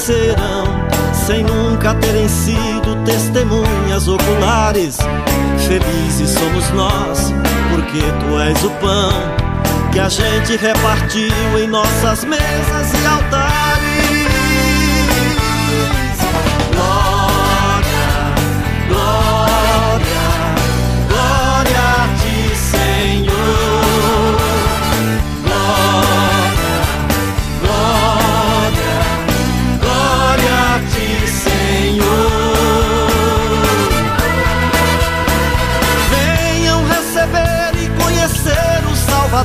Conhecerão 0.00 0.64
sem 1.12 1.44
nunca 1.44 1.94
terem 1.94 2.26
sido 2.26 3.04
testemunhas 3.04 4.08
oculares. 4.08 4.96
Felizes 5.68 6.30
somos 6.30 6.70
nós, 6.70 7.32
porque 7.70 8.00
tu 8.20 8.38
és 8.38 8.64
o 8.64 8.70
pão 8.80 9.12
que 9.92 10.00
a 10.00 10.08
gente 10.08 10.56
repartiu 10.56 11.58
em 11.58 11.68
nossas 11.68 12.24
mesas 12.24 12.92
e 13.02 13.06
altares. 13.06 13.49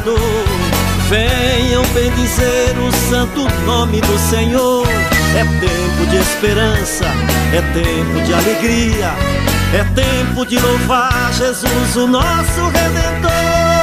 Salvador. 0.06 0.20
Venham 1.10 1.84
bendizer 1.94 2.78
o 2.80 2.92
santo 3.10 3.48
nome 3.66 4.00
do 4.02 4.20
Senhor. 4.20 4.88
É 5.36 5.44
tempo 5.60 6.10
de 6.10 6.18
esperança, 6.18 7.06
é 7.54 7.62
tempo 7.74 8.22
de 8.26 8.34
alegria, 8.34 9.14
é 9.74 9.84
tempo 9.94 10.46
de 10.46 10.58
louvar 10.58 11.34
Jesus, 11.34 11.96
o 11.98 12.08
nosso 12.08 12.68
Redentor. 12.70 13.75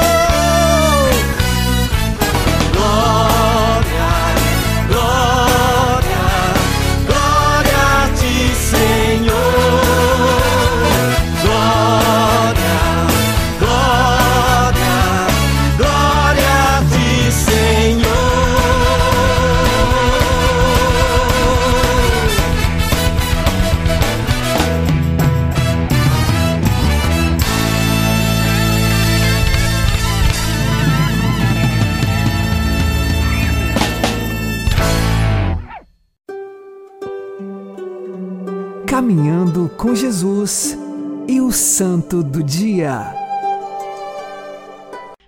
Jesus 40.43 40.77
e 41.25 41.39
o 41.39 41.53
Santo 41.53 42.21
do 42.21 42.43
Dia. 42.43 43.13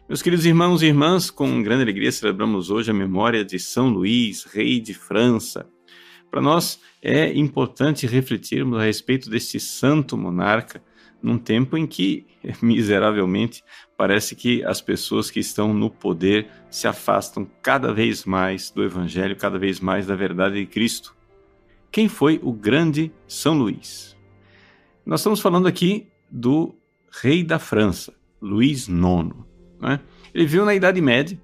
Meus 0.10 0.22
queridos 0.22 0.46
irmãos 0.46 0.82
e 0.82 0.88
irmãs, 0.88 1.32
com 1.32 1.64
grande 1.64 1.84
alegria 1.84 2.12
celebramos 2.12 2.70
hoje 2.70 2.92
a 2.92 2.94
memória 2.94 3.46
de 3.46 3.58
São 3.58 3.88
Luís, 3.88 4.44
rei 4.44 4.78
de 4.78 4.94
França. 4.94 5.70
Para 6.30 6.42
nós 6.42 6.82
é 7.02 7.34
importante 7.34 8.06
refletirmos 8.06 8.78
a 8.78 8.84
respeito 8.84 9.30
deste 9.30 9.58
santo 9.58 10.18
monarca 10.18 10.84
num 11.24 11.38
tempo 11.38 11.78
em 11.78 11.88
que, 11.88 12.28
miseravelmente, 12.62 13.64
parece 13.96 14.36
que 14.36 14.66
as 14.66 14.82
pessoas 14.82 15.32
que 15.32 15.40
estão 15.40 15.74
no 15.74 15.90
poder 15.90 16.50
se 16.70 16.90
afastam 16.90 17.50
cada 17.62 17.94
vez 17.94 18.26
mais 18.26 18.70
do 18.70 18.84
Evangelho, 18.84 19.38
cada 19.38 19.58
vez 19.58 19.80
mais 19.80 20.06
da 20.08 20.16
verdade 20.16 20.56
de 20.56 20.66
Cristo. 20.66 21.16
Quem 21.90 22.10
foi 22.10 22.38
o 22.44 22.52
grande 22.52 23.14
São 23.26 23.58
Luís? 23.58 24.15
Nós 25.06 25.20
estamos 25.20 25.40
falando 25.40 25.68
aqui 25.68 26.08
do 26.32 26.76
rei 27.22 27.44
da 27.44 27.60
França, 27.60 28.12
Luís 28.42 28.88
IX. 28.88 29.36
Né? 29.80 30.00
Ele 30.34 30.46
viveu 30.46 30.66
na 30.66 30.74
Idade 30.74 31.00
Média 31.00 31.40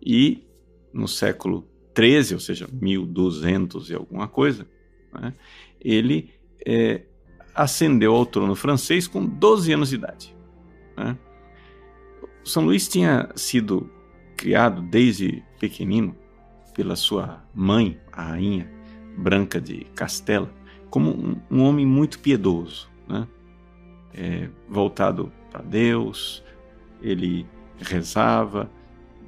e 0.00 0.46
no 0.92 1.08
século 1.08 1.66
13, 1.94 2.34
ou 2.34 2.40
seja, 2.40 2.68
1200 2.72 3.90
e 3.90 3.94
alguma 3.94 4.28
coisa, 4.28 4.66
né? 5.12 5.34
ele 5.80 6.30
é, 6.64 7.02
ascendeu 7.54 8.14
ao 8.14 8.24
trono 8.24 8.54
francês 8.54 9.08
com 9.08 9.26
12 9.26 9.72
anos 9.72 9.88
de 9.88 9.96
idade. 9.96 10.36
Né? 10.96 11.18
São 12.44 12.64
Luís 12.64 12.86
tinha 12.86 13.30
sido 13.34 13.90
criado 14.36 14.80
desde 14.80 15.42
pequenino 15.58 16.16
pela 16.72 16.94
sua 16.94 17.44
mãe, 17.52 17.98
a 18.12 18.22
rainha 18.22 18.70
Branca 19.18 19.60
de 19.60 19.84
Castela, 19.94 20.52
como 20.88 21.10
um, 21.10 21.40
um 21.50 21.62
homem 21.62 21.84
muito 21.84 22.18
piedoso, 22.18 22.91
né? 23.08 23.26
é, 24.14 24.48
voltado 24.68 25.32
para 25.50 25.62
Deus, 25.62 26.42
ele 27.00 27.46
rezava 27.78 28.70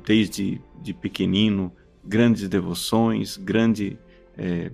desde 0.05 0.61
de 0.81 0.93
pequenino, 0.93 1.73
grandes 2.05 2.49
devoções, 2.49 3.37
grande 3.37 3.99
é, 4.37 4.71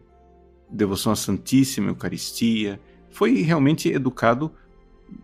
devoção 0.69 1.13
à 1.13 1.17
Santíssima 1.17 1.89
Eucaristia, 1.89 2.81
foi 3.11 3.43
realmente 3.43 3.89
educado 3.89 4.53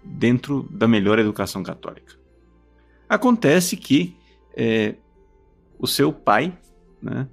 dentro 0.04 0.62
da 0.70 0.86
melhor 0.86 1.18
educação 1.18 1.62
católica. 1.62 2.14
Acontece 3.08 3.76
que 3.76 4.16
é, 4.56 4.94
o 5.78 5.86
seu 5.86 6.12
pai, 6.12 6.56
né, 7.00 7.28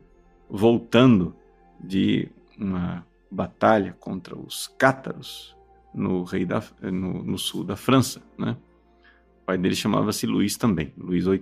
voltando 0.50 1.36
de 1.80 2.30
uma 2.58 3.06
batalha 3.30 3.96
contra 4.00 4.38
os 4.38 4.68
cátaros 4.78 5.56
no, 5.94 6.24
rei 6.24 6.46
da, 6.46 6.64
no, 6.82 7.24
no 7.24 7.38
sul 7.38 7.64
da 7.64 7.76
França. 7.76 8.22
Né? 8.38 8.58
O 9.42 9.46
pai 9.46 9.58
dele 9.58 9.76
chamava-se 9.76 10.26
Luís 10.26 10.58
também, 10.58 10.94
Luís 10.98 11.26
VIII. 11.26 11.42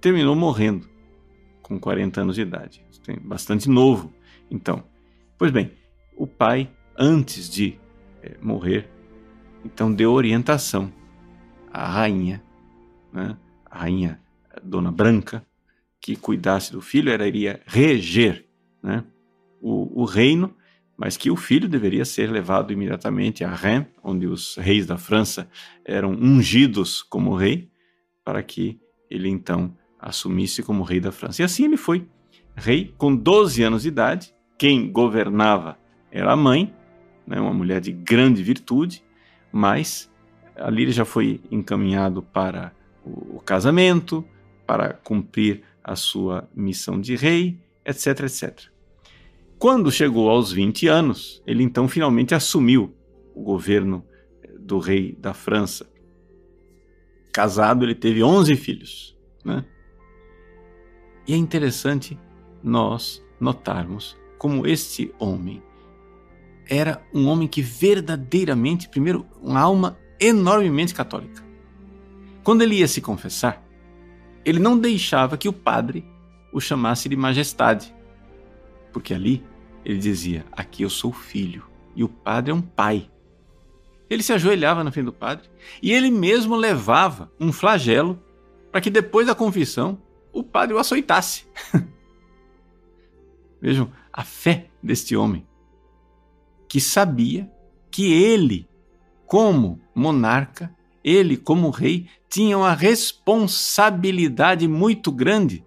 Terminou 0.00 0.34
morrendo 0.34 0.88
com 1.62 1.78
40 1.78 2.20
anos 2.20 2.36
de 2.36 2.42
idade, 2.42 2.84
bastante 3.22 3.68
novo. 3.68 4.12
Então, 4.50 4.84
pois 5.38 5.50
bem, 5.50 5.72
o 6.16 6.26
pai, 6.26 6.70
antes 6.96 7.48
de 7.48 7.78
é, 8.22 8.36
morrer, 8.40 8.88
então 9.64 9.92
deu 9.92 10.12
orientação 10.12 10.92
à 11.72 11.86
rainha, 11.86 12.42
né? 13.12 13.36
a 13.64 13.78
rainha 13.78 14.20
Dona 14.62 14.92
Branca, 14.92 15.44
que 16.00 16.16
cuidasse 16.16 16.70
do 16.70 16.82
filho, 16.82 17.10
ela 17.10 17.26
iria 17.26 17.62
reger, 17.66 18.46
né? 18.82 19.04
o, 19.60 20.02
o 20.02 20.04
reino 20.04 20.54
mas 20.96 21.16
que 21.16 21.30
o 21.30 21.36
filho 21.36 21.68
deveria 21.68 22.04
ser 22.04 22.30
levado 22.30 22.72
imediatamente 22.72 23.44
a 23.44 23.52
Rennes, 23.52 23.88
onde 24.02 24.26
os 24.26 24.56
reis 24.56 24.86
da 24.86 24.96
França 24.96 25.48
eram 25.84 26.12
ungidos 26.12 27.02
como 27.02 27.34
rei, 27.34 27.68
para 28.24 28.42
que 28.42 28.80
ele 29.10 29.28
então 29.28 29.76
assumisse 29.98 30.62
como 30.62 30.82
rei 30.82 31.00
da 31.00 31.12
França. 31.12 31.42
E 31.42 31.44
assim 31.44 31.64
ele 31.64 31.76
foi, 31.76 32.06
rei 32.56 32.94
com 32.96 33.14
12 33.14 33.62
anos 33.62 33.82
de 33.82 33.88
idade. 33.88 34.34
Quem 34.56 34.90
governava 34.90 35.78
era 36.10 36.32
a 36.32 36.36
mãe, 36.36 36.72
né, 37.26 37.40
uma 37.40 37.52
mulher 37.52 37.80
de 37.80 37.92
grande 37.92 38.42
virtude, 38.42 39.02
mas 39.52 40.10
ali 40.56 40.82
ele 40.82 40.92
já 40.92 41.04
foi 41.04 41.40
encaminhado 41.50 42.22
para 42.22 42.72
o 43.04 43.40
casamento, 43.40 44.24
para 44.66 44.94
cumprir 44.94 45.62
a 45.82 45.96
sua 45.96 46.48
missão 46.54 47.00
de 47.00 47.16
rei, 47.16 47.58
etc, 47.84 48.20
etc. 48.20 48.73
Quando 49.64 49.90
chegou 49.90 50.28
aos 50.28 50.52
20 50.52 50.88
anos, 50.88 51.42
ele 51.46 51.62
então 51.62 51.88
finalmente 51.88 52.34
assumiu 52.34 52.94
o 53.34 53.42
governo 53.42 54.04
eh, 54.42 54.58
do 54.58 54.78
rei 54.78 55.16
da 55.18 55.32
França. 55.32 55.90
Casado, 57.32 57.82
ele 57.82 57.94
teve 57.94 58.22
11 58.22 58.56
filhos. 58.56 59.16
Né? 59.42 59.64
E 61.26 61.32
é 61.32 61.36
interessante 61.38 62.18
nós 62.62 63.24
notarmos 63.40 64.18
como 64.36 64.66
este 64.66 65.10
homem 65.18 65.62
era 66.68 67.02
um 67.14 67.26
homem 67.26 67.48
que 67.48 67.62
verdadeiramente, 67.62 68.90
primeiro, 68.90 69.26
uma 69.40 69.60
alma 69.60 69.98
enormemente 70.20 70.92
católica. 70.92 71.42
Quando 72.42 72.60
ele 72.60 72.80
ia 72.80 72.86
se 72.86 73.00
confessar, 73.00 73.66
ele 74.44 74.58
não 74.58 74.78
deixava 74.78 75.38
que 75.38 75.48
o 75.48 75.54
padre 75.54 76.04
o 76.52 76.60
chamasse 76.60 77.08
de 77.08 77.16
majestade, 77.16 77.94
porque 78.92 79.14
ali 79.14 79.42
ele 79.84 79.98
dizia: 79.98 80.44
Aqui 80.52 80.82
eu 80.82 80.90
sou 80.90 81.12
filho 81.12 81.64
e 81.94 82.02
o 82.02 82.08
padre 82.08 82.50
é 82.50 82.54
um 82.54 82.62
pai. 82.62 83.10
Ele 84.08 84.22
se 84.22 84.32
ajoelhava 84.32 84.82
na 84.84 84.90
frente 84.90 85.06
do 85.06 85.12
padre 85.12 85.48
e 85.82 85.92
ele 85.92 86.10
mesmo 86.10 86.56
levava 86.56 87.30
um 87.38 87.52
flagelo 87.52 88.22
para 88.70 88.80
que 88.80 88.90
depois 88.90 89.26
da 89.26 89.34
confissão 89.34 89.98
o 90.32 90.42
padre 90.42 90.74
o 90.74 90.78
açoitasse. 90.78 91.46
Vejam 93.60 93.90
a 94.12 94.22
fé 94.22 94.66
deste 94.82 95.16
homem, 95.16 95.46
que 96.68 96.80
sabia 96.80 97.50
que 97.90 98.12
ele, 98.12 98.68
como 99.26 99.80
monarca, 99.94 100.74
ele, 101.02 101.36
como 101.36 101.70
rei, 101.70 102.08
tinha 102.28 102.58
uma 102.58 102.74
responsabilidade 102.74 104.68
muito 104.68 105.10
grande 105.10 105.64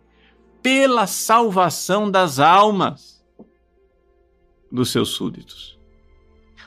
pela 0.61 1.07
salvação 1.07 2.11
das 2.11 2.39
almas 2.39 3.16
dos 4.71 4.91
seus 4.91 5.09
súditos. 5.09 5.77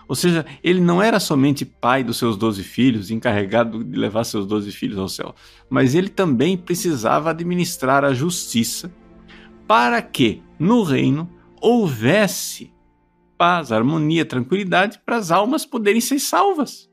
Ou 0.09 0.17
seja, 0.17 0.45
ele 0.63 0.81
não 0.81 1.01
era 1.01 1.21
somente 1.21 1.65
pai 1.65 2.03
dos 2.03 2.19
seus 2.19 2.37
doze 2.37 2.65
filhos, 2.65 3.13
encarregado 3.13 3.85
de 3.85 3.97
levar 3.97 4.25
seus 4.25 4.45
doze 4.45 4.73
filhos 4.73 4.99
ao 4.99 5.09
céu, 5.09 5.35
mas 5.69 5.95
ele 5.95 6.09
também 6.09 6.57
precisava 6.57 7.31
administrar 7.31 8.05
a 8.05 8.13
justiça 8.13 8.93
para 9.69 10.03
que 10.03 10.43
no 10.59 10.83
reino 10.83 11.31
houvesse 11.61 12.73
paz, 13.39 13.71
harmonia, 13.71 14.25
tranquilidade 14.25 14.99
para 14.99 15.17
as 15.17 15.31
almas 15.31 15.65
poderem 15.65 16.01
ser 16.01 16.19
salvas. 16.19 16.91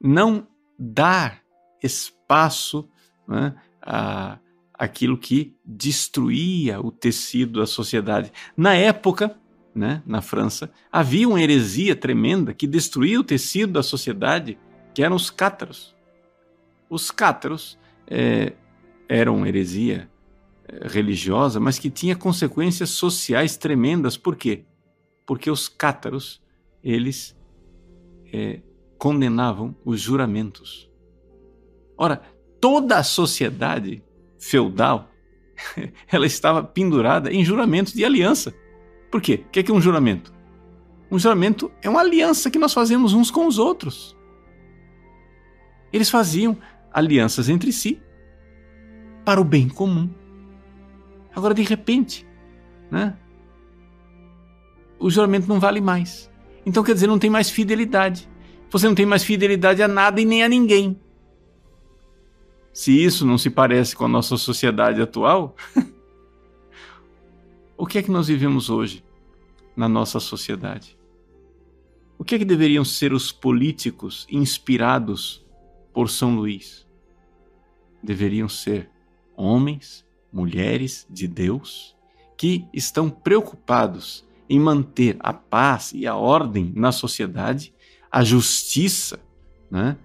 Não 0.00 0.46
dar 0.78 1.40
espaço 1.82 2.88
né, 3.28 3.54
a 3.80 4.38
aquilo 4.78 5.16
que 5.16 5.54
destruía 5.64 6.80
o 6.80 6.90
tecido 6.90 7.60
da 7.60 7.66
sociedade. 7.66 8.32
Na 8.56 8.74
época, 8.74 9.36
né, 9.74 10.02
na 10.06 10.22
França, 10.22 10.70
havia 10.90 11.28
uma 11.28 11.40
heresia 11.40 11.94
tremenda 11.94 12.54
que 12.54 12.66
destruía 12.66 13.20
o 13.20 13.24
tecido 13.24 13.74
da 13.74 13.82
sociedade, 13.82 14.58
que 14.94 15.02
eram 15.02 15.16
os 15.16 15.30
cátaros. 15.30 15.94
Os 16.88 17.10
cátaros 17.10 17.78
é, 18.06 18.52
eram 19.08 19.36
uma 19.36 19.48
heresia 19.48 20.08
é, 20.68 20.88
religiosa, 20.88 21.60
mas 21.60 21.78
que 21.78 21.90
tinha 21.90 22.16
consequências 22.16 22.90
sociais 22.90 23.56
tremendas. 23.56 24.16
Por 24.16 24.36
quê? 24.36 24.64
Porque 25.26 25.50
os 25.50 25.68
cátaros, 25.68 26.40
eles 26.82 27.36
é, 28.32 28.60
condenavam 28.98 29.74
os 29.84 30.00
juramentos. 30.00 30.90
Ora, 31.98 32.22
toda 32.60 32.98
a 32.98 33.04
sociedade 33.04 34.02
feudal, 34.46 35.10
ela 36.10 36.26
estava 36.26 36.62
pendurada 36.62 37.32
em 37.32 37.44
juramentos 37.44 37.92
de 37.92 38.04
aliança. 38.04 38.54
Por 39.10 39.20
quê? 39.20 39.44
O 39.46 39.50
que 39.50 39.70
é, 39.70 39.74
um 39.74 39.80
juramento? 39.80 40.32
Um 41.10 41.18
juramento 41.18 41.70
é 41.82 41.88
uma 41.88 42.00
aliança 42.00 42.50
que 42.50 42.58
nós 42.58 42.72
fazemos 42.72 43.12
uns 43.12 43.30
com 43.30 43.46
os 43.46 43.58
outros. 43.58 44.16
Eles 45.92 46.10
faziam 46.10 46.56
alianças 46.92 47.48
entre 47.48 47.72
si 47.72 48.00
para 49.24 49.40
o 49.40 49.44
bem 49.44 49.68
comum. 49.68 50.10
Agora, 51.34 51.54
de 51.54 51.62
repente, 51.62 52.26
né, 52.90 53.16
o 54.98 55.10
juramento 55.10 55.48
não 55.48 55.60
vale 55.60 55.80
mais. 55.80 56.30
Então, 56.64 56.82
quer 56.82 56.94
dizer, 56.94 57.06
não 57.06 57.18
tem 57.18 57.30
mais 57.30 57.50
fidelidade. 57.50 58.28
Você 58.70 58.88
não 58.88 58.94
tem 58.94 59.06
mais 59.06 59.22
fidelidade 59.22 59.82
a 59.82 59.88
nada 59.88 60.20
e 60.20 60.24
nem 60.24 60.42
a 60.42 60.48
ninguém. 60.48 61.00
Se 62.76 62.92
isso 62.92 63.24
não 63.24 63.38
se 63.38 63.48
parece 63.48 63.96
com 63.96 64.04
a 64.04 64.08
nossa 64.08 64.36
sociedade 64.36 65.00
atual, 65.00 65.56
o 67.74 67.86
que 67.86 67.96
é 67.96 68.02
que 68.02 68.10
nós 68.10 68.28
vivemos 68.28 68.68
hoje 68.68 69.02
na 69.74 69.88
nossa 69.88 70.20
sociedade? 70.20 70.94
O 72.18 72.24
que 72.24 72.34
é 72.34 72.38
que 72.38 72.44
deveriam 72.44 72.84
ser 72.84 73.14
os 73.14 73.32
políticos 73.32 74.26
inspirados 74.30 75.42
por 75.90 76.10
São 76.10 76.36
Luís? 76.36 76.86
Deveriam 78.02 78.46
ser 78.46 78.90
homens, 79.34 80.04
mulheres 80.30 81.06
de 81.08 81.26
Deus 81.26 81.96
que 82.36 82.66
estão 82.74 83.08
preocupados 83.08 84.22
em 84.50 84.60
manter 84.60 85.16
a 85.20 85.32
paz 85.32 85.94
e 85.94 86.06
a 86.06 86.14
ordem 86.14 86.74
na 86.76 86.92
sociedade, 86.92 87.72
a 88.12 88.22
justiça, 88.22 89.18
né? 89.70 89.96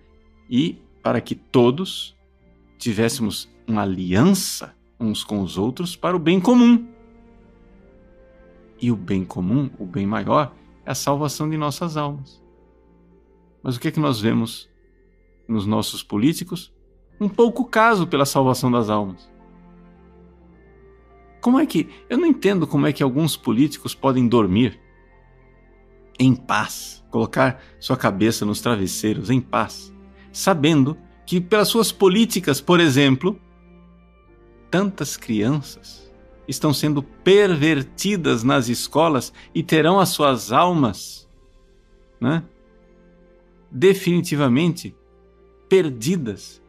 e 0.49 0.77
para 1.03 1.19
que 1.19 1.35
todos 1.35 2.15
tivéssemos 2.81 3.47
uma 3.67 3.83
aliança 3.83 4.75
uns 4.99 5.23
com 5.23 5.41
os 5.41 5.57
outros 5.57 5.95
para 5.95 6.15
o 6.15 6.19
bem 6.19 6.39
comum. 6.39 6.87
E 8.81 8.91
o 8.91 8.95
bem 8.95 9.23
comum, 9.23 9.69
o 9.77 9.85
bem 9.85 10.05
maior, 10.05 10.53
é 10.83 10.91
a 10.91 10.95
salvação 10.95 11.47
de 11.47 11.57
nossas 11.57 11.95
almas. 11.95 12.41
Mas 13.61 13.75
o 13.75 13.79
que 13.79 13.87
é 13.87 13.91
que 13.91 13.99
nós 13.99 14.19
vemos 14.19 14.67
nos 15.47 15.67
nossos 15.67 16.01
políticos? 16.01 16.73
Um 17.19 17.29
pouco 17.29 17.65
caso 17.65 18.07
pela 18.07 18.25
salvação 18.25 18.71
das 18.71 18.89
almas. 18.89 19.29
Como 21.39 21.59
é 21.59 21.65
que. 21.67 21.87
Eu 22.09 22.17
não 22.17 22.25
entendo 22.25 22.65
como 22.65 22.87
é 22.87 22.93
que 22.93 23.03
alguns 23.03 23.37
políticos 23.37 23.93
podem 23.93 24.27
dormir 24.27 24.79
em 26.17 26.35
paz, 26.35 27.03
colocar 27.11 27.61
sua 27.79 27.97
cabeça 27.97 28.43
nos 28.43 28.61
travesseiros 28.61 29.29
em 29.29 29.39
paz, 29.39 29.93
sabendo 30.31 30.95
que, 30.95 31.10
pelas 31.39 31.67
suas 31.67 31.91
políticas, 31.91 32.59
por 32.59 32.79
exemplo, 32.79 33.39
tantas 34.69 35.15
crianças 35.15 36.11
estão 36.47 36.73
sendo 36.73 37.01
pervertidas 37.01 38.43
nas 38.43 38.67
escolas 38.67 39.31
e 39.53 39.63
terão 39.63 39.99
as 39.99 40.09
suas 40.09 40.51
almas 40.51 41.29
né, 42.19 42.43
definitivamente 43.69 44.95
perdidas. 45.69 46.61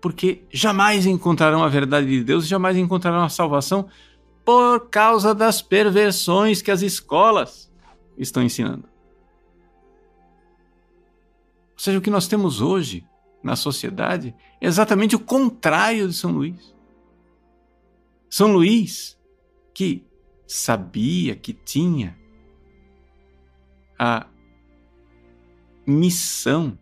Porque 0.00 0.42
jamais 0.50 1.06
encontrarão 1.06 1.62
a 1.62 1.68
verdade 1.68 2.06
de 2.06 2.22
Deus 2.22 2.44
e 2.44 2.48
jamais 2.48 2.76
encontrarão 2.76 3.22
a 3.22 3.28
salvação 3.28 3.88
por 4.44 4.88
causa 4.90 5.34
das 5.34 5.62
perversões 5.62 6.60
que 6.60 6.70
as 6.70 6.82
escolas 6.82 7.72
estão 8.16 8.42
ensinando. 8.42 8.84
Ou 11.72 11.78
seja, 11.78 11.98
o 11.98 12.02
que 12.02 12.10
nós 12.10 12.28
temos 12.28 12.60
hoje 12.60 13.04
na 13.44 13.54
sociedade 13.54 14.34
é 14.58 14.66
exatamente 14.66 15.14
o 15.14 15.20
contrário 15.20 16.08
de 16.08 16.14
São 16.14 16.32
Luís. 16.32 16.74
São 18.30 18.50
Luís, 18.50 19.20
que 19.74 20.06
sabia 20.46 21.36
que 21.36 21.52
tinha 21.52 22.18
a 23.98 24.26
missão 25.86 26.78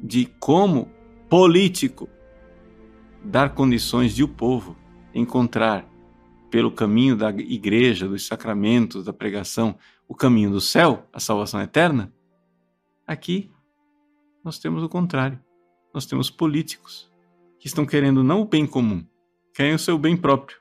de, 0.00 0.24
como 0.40 0.90
político, 1.28 2.08
dar 3.22 3.54
condições 3.54 4.14
de 4.14 4.24
o 4.24 4.28
povo 4.28 4.76
encontrar, 5.14 5.86
pelo 6.50 6.70
caminho 6.70 7.16
da 7.16 7.28
igreja, 7.30 8.08
dos 8.08 8.26
sacramentos, 8.26 9.04
da 9.04 9.12
pregação, 9.12 9.76
o 10.08 10.14
caminho 10.14 10.50
do 10.50 10.60
céu, 10.60 11.06
a 11.12 11.20
salvação 11.20 11.60
eterna, 11.60 12.12
aqui 13.06 13.50
nós 14.42 14.58
temos 14.58 14.82
o 14.82 14.88
contrário 14.88 15.45
nós 15.96 16.04
temos 16.04 16.28
políticos 16.28 17.10
que 17.58 17.66
estão 17.66 17.86
querendo 17.86 18.22
não 18.22 18.42
o 18.42 18.44
bem 18.44 18.66
comum, 18.66 19.02
querem 19.54 19.72
o 19.72 19.78
seu 19.78 19.96
bem 19.96 20.14
próprio. 20.14 20.58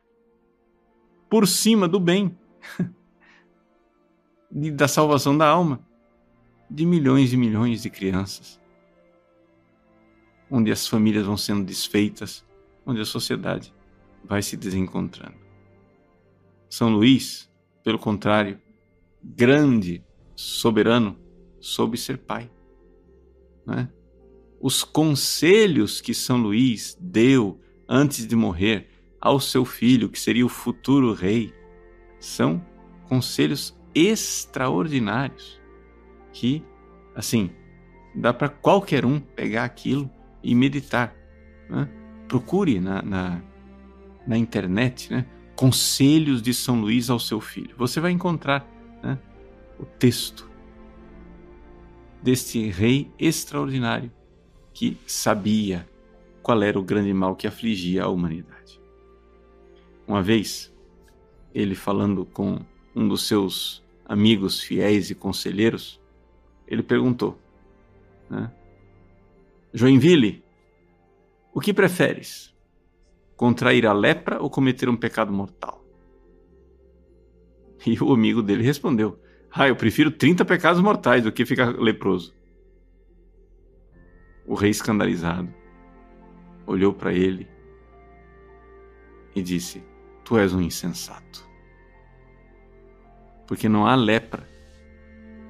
Por 1.30 1.46
cima 1.46 1.90
do 1.90 2.00
bem. 2.00 2.40
da 4.50 4.88
salvação 4.88 5.38
da 5.38 5.46
alma 5.46 5.86
de 6.70 6.86
milhões 6.86 7.34
e 7.34 7.38
milhões 7.38 7.82
de 7.82 7.90
crianças, 7.90 8.62
onde 10.50 10.72
as 10.72 10.88
famílias 10.88 11.26
vão 11.26 11.36
sendo 11.36 11.66
desfeitas, 11.66 12.46
onde 12.86 13.02
a 13.02 13.06
sociedade 13.06 13.74
vai 14.24 14.42
se 14.42 14.56
desencontrando. 14.56 15.36
São 16.70 16.90
Luís, 16.92 17.52
pelo 17.84 18.00
contrário, 18.00 18.58
grande, 19.22 20.02
soberano, 20.34 21.20
soube 21.60 21.98
ser 21.98 22.20
pai. 22.20 22.50
Né? 23.66 23.90
Os 24.60 24.84
conselhos 24.84 26.02
que 26.02 26.14
São 26.14 26.38
Luís 26.38 26.98
deu 27.00 27.60
antes 27.88 28.26
de 28.26 28.36
morrer 28.36 28.90
ao 29.20 29.40
seu 29.40 29.66
filho, 29.66 30.10
que 30.10 30.20
seria 30.20 30.46
o 30.46 30.50
futuro 30.50 31.14
rei, 31.14 31.54
são 32.20 32.64
conselhos 33.08 33.78
extraordinários 33.94 35.60
que, 36.32 36.64
assim, 37.16 37.50
dá 38.14 38.34
para 38.34 38.50
qualquer 38.50 39.06
um 39.06 39.20
pegar 39.20 39.64
aquilo 39.64 40.10
e 40.44 40.54
meditar. 40.54 41.16
Né? 41.70 41.88
Procure 42.28 42.80
na, 42.80 43.02
na, 43.02 43.42
na, 44.28 44.38
internet 44.38 45.12
né? 45.12 45.26
conselhos 45.56 46.42
de 46.42 46.54
São 46.54 46.80
Luís 46.80 47.10
ao 47.10 47.20
seu 47.20 47.40
filho. 47.40 47.76
Você 47.78 48.00
vai 48.00 48.12
encontrar 48.12 48.68
né? 49.02 49.18
o 49.80 49.86
texto 49.86 50.50
deste 52.22 52.70
rei 52.70 53.12
extraordinário 53.20 54.12
que 54.76 54.98
sabia 55.08 55.88
qual 56.44 56.62
era 56.62 56.78
o 56.78 56.84
grande 56.84 57.14
mal 57.14 57.34
que 57.34 57.48
afligia 57.48 58.04
a 58.04 58.10
humanidade. 58.10 58.80
Uma 60.06 60.22
vez, 60.22 60.72
ele 61.54 61.74
falando 61.74 62.26
com 62.26 62.60
um 62.94 63.08
dos 63.08 63.26
seus 63.26 63.82
amigos 64.06 64.60
fiéis 64.60 65.10
e 65.10 65.16
conselheiros, 65.16 66.00
ele 66.68 66.84
perguntou: 66.84 67.40
né? 68.30 68.52
Joinville, 69.74 70.44
o 71.54 71.62
que 71.62 71.74
preferes? 71.74 72.54
Contrair 73.38 73.88
a 73.88 73.94
lepra 73.94 74.42
ou 74.42 74.50
cometer 74.50 74.90
um 74.90 74.96
pecado 74.96 75.32
mortal? 75.32 75.84
E 77.88 77.98
o 78.02 78.14
amigo 78.14 78.42
dele 78.42 78.64
respondeu: 78.64 79.18
Ah, 79.50 79.70
eu 79.70 79.76
prefiro 79.76 80.12
30 80.12 80.44
pecados 80.44 80.82
mortais 80.82 81.24
do 81.24 81.32
que 81.32 81.46
ficar 81.46 81.80
leproso. 81.80 82.34
O 84.46 84.54
rei, 84.54 84.70
escandalizado, 84.70 85.52
olhou 86.66 86.94
para 86.94 87.14
ele 87.14 87.48
e 89.36 89.42
disse: 89.42 89.84
Tu 90.24 90.38
és 90.38 90.54
um 90.54 90.62
insensato. 90.62 91.48
Porque 93.48 93.70
não 93.70 93.86
há 93.86 93.96
lepra 93.96 94.48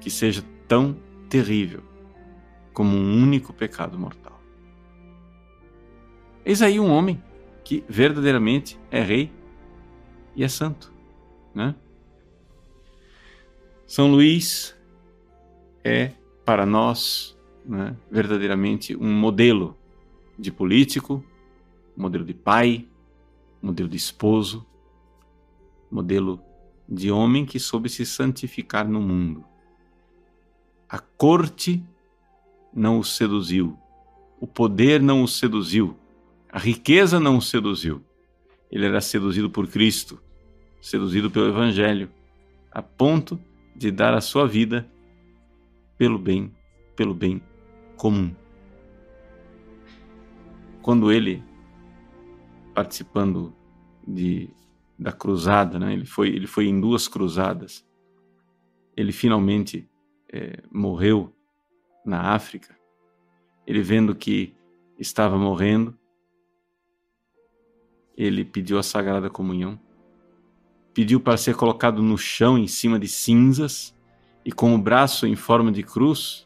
que 0.00 0.10
seja 0.10 0.44
tão 0.68 0.96
terrível 1.28 1.82
como 2.72 2.96
um 2.96 3.22
único 3.22 3.52
pecado 3.52 3.98
mortal. 3.98 4.40
Eis 6.44 6.62
aí 6.62 6.78
um 6.78 6.90
homem 6.90 7.22
que 7.64 7.84
verdadeiramente 7.88 8.78
é 8.90 9.02
rei 9.02 9.32
e 10.34 10.44
é 10.44 10.48
santo, 10.48 10.92
né? 11.54 11.74
São 13.86 14.10
Luís 14.10 14.76
é 15.82 16.12
para 16.44 16.66
nós 16.66 17.35
né, 17.66 17.96
verdadeiramente 18.10 18.96
um 18.96 19.12
modelo 19.12 19.76
de 20.38 20.52
político, 20.52 21.24
modelo 21.96 22.24
de 22.24 22.34
pai, 22.34 22.86
modelo 23.60 23.88
de 23.88 23.96
esposo, 23.96 24.64
modelo 25.90 26.40
de 26.88 27.10
homem 27.10 27.44
que 27.44 27.58
soube 27.58 27.88
se 27.88 28.06
santificar 28.06 28.88
no 28.88 29.00
mundo. 29.00 29.44
A 30.88 30.98
corte 30.98 31.82
não 32.72 33.00
o 33.00 33.04
seduziu, 33.04 33.76
o 34.40 34.46
poder 34.46 35.02
não 35.02 35.22
o 35.22 35.28
seduziu, 35.28 35.96
a 36.50 36.58
riqueza 36.58 37.18
não 37.18 37.38
o 37.38 37.42
seduziu. 37.42 38.02
Ele 38.70 38.86
era 38.86 39.00
seduzido 39.00 39.50
por 39.50 39.66
Cristo, 39.66 40.20
seduzido 40.80 41.30
pelo 41.30 41.48
Evangelho, 41.48 42.10
a 42.70 42.82
ponto 42.82 43.38
de 43.74 43.90
dar 43.90 44.14
a 44.14 44.20
sua 44.20 44.46
vida 44.46 44.88
pelo 45.98 46.18
bem, 46.18 46.54
pelo 46.94 47.14
bem 47.14 47.42
comum. 47.96 48.34
Quando 50.82 51.10
ele, 51.10 51.42
participando 52.74 53.54
de, 54.06 54.50
da 54.98 55.12
cruzada, 55.12 55.78
né, 55.78 55.92
ele, 55.92 56.06
foi, 56.06 56.28
ele 56.28 56.46
foi 56.46 56.66
em 56.66 56.80
duas 56.80 57.08
cruzadas, 57.08 57.84
ele 58.96 59.12
finalmente 59.12 59.88
é, 60.32 60.62
morreu 60.70 61.34
na 62.04 62.34
África, 62.34 62.78
ele 63.66 63.82
vendo 63.82 64.14
que 64.14 64.54
estava 64.98 65.36
morrendo, 65.36 65.98
ele 68.16 68.44
pediu 68.44 68.78
a 68.78 68.82
Sagrada 68.82 69.28
Comunhão, 69.28 69.78
pediu 70.94 71.20
para 71.20 71.36
ser 71.36 71.54
colocado 71.54 72.02
no 72.02 72.16
chão 72.16 72.56
em 72.56 72.66
cima 72.66 72.98
de 72.98 73.08
cinzas 73.08 73.94
e 74.44 74.52
com 74.52 74.74
o 74.74 74.78
braço 74.78 75.26
em 75.26 75.36
forma 75.36 75.70
de 75.70 75.82
cruz, 75.82 76.45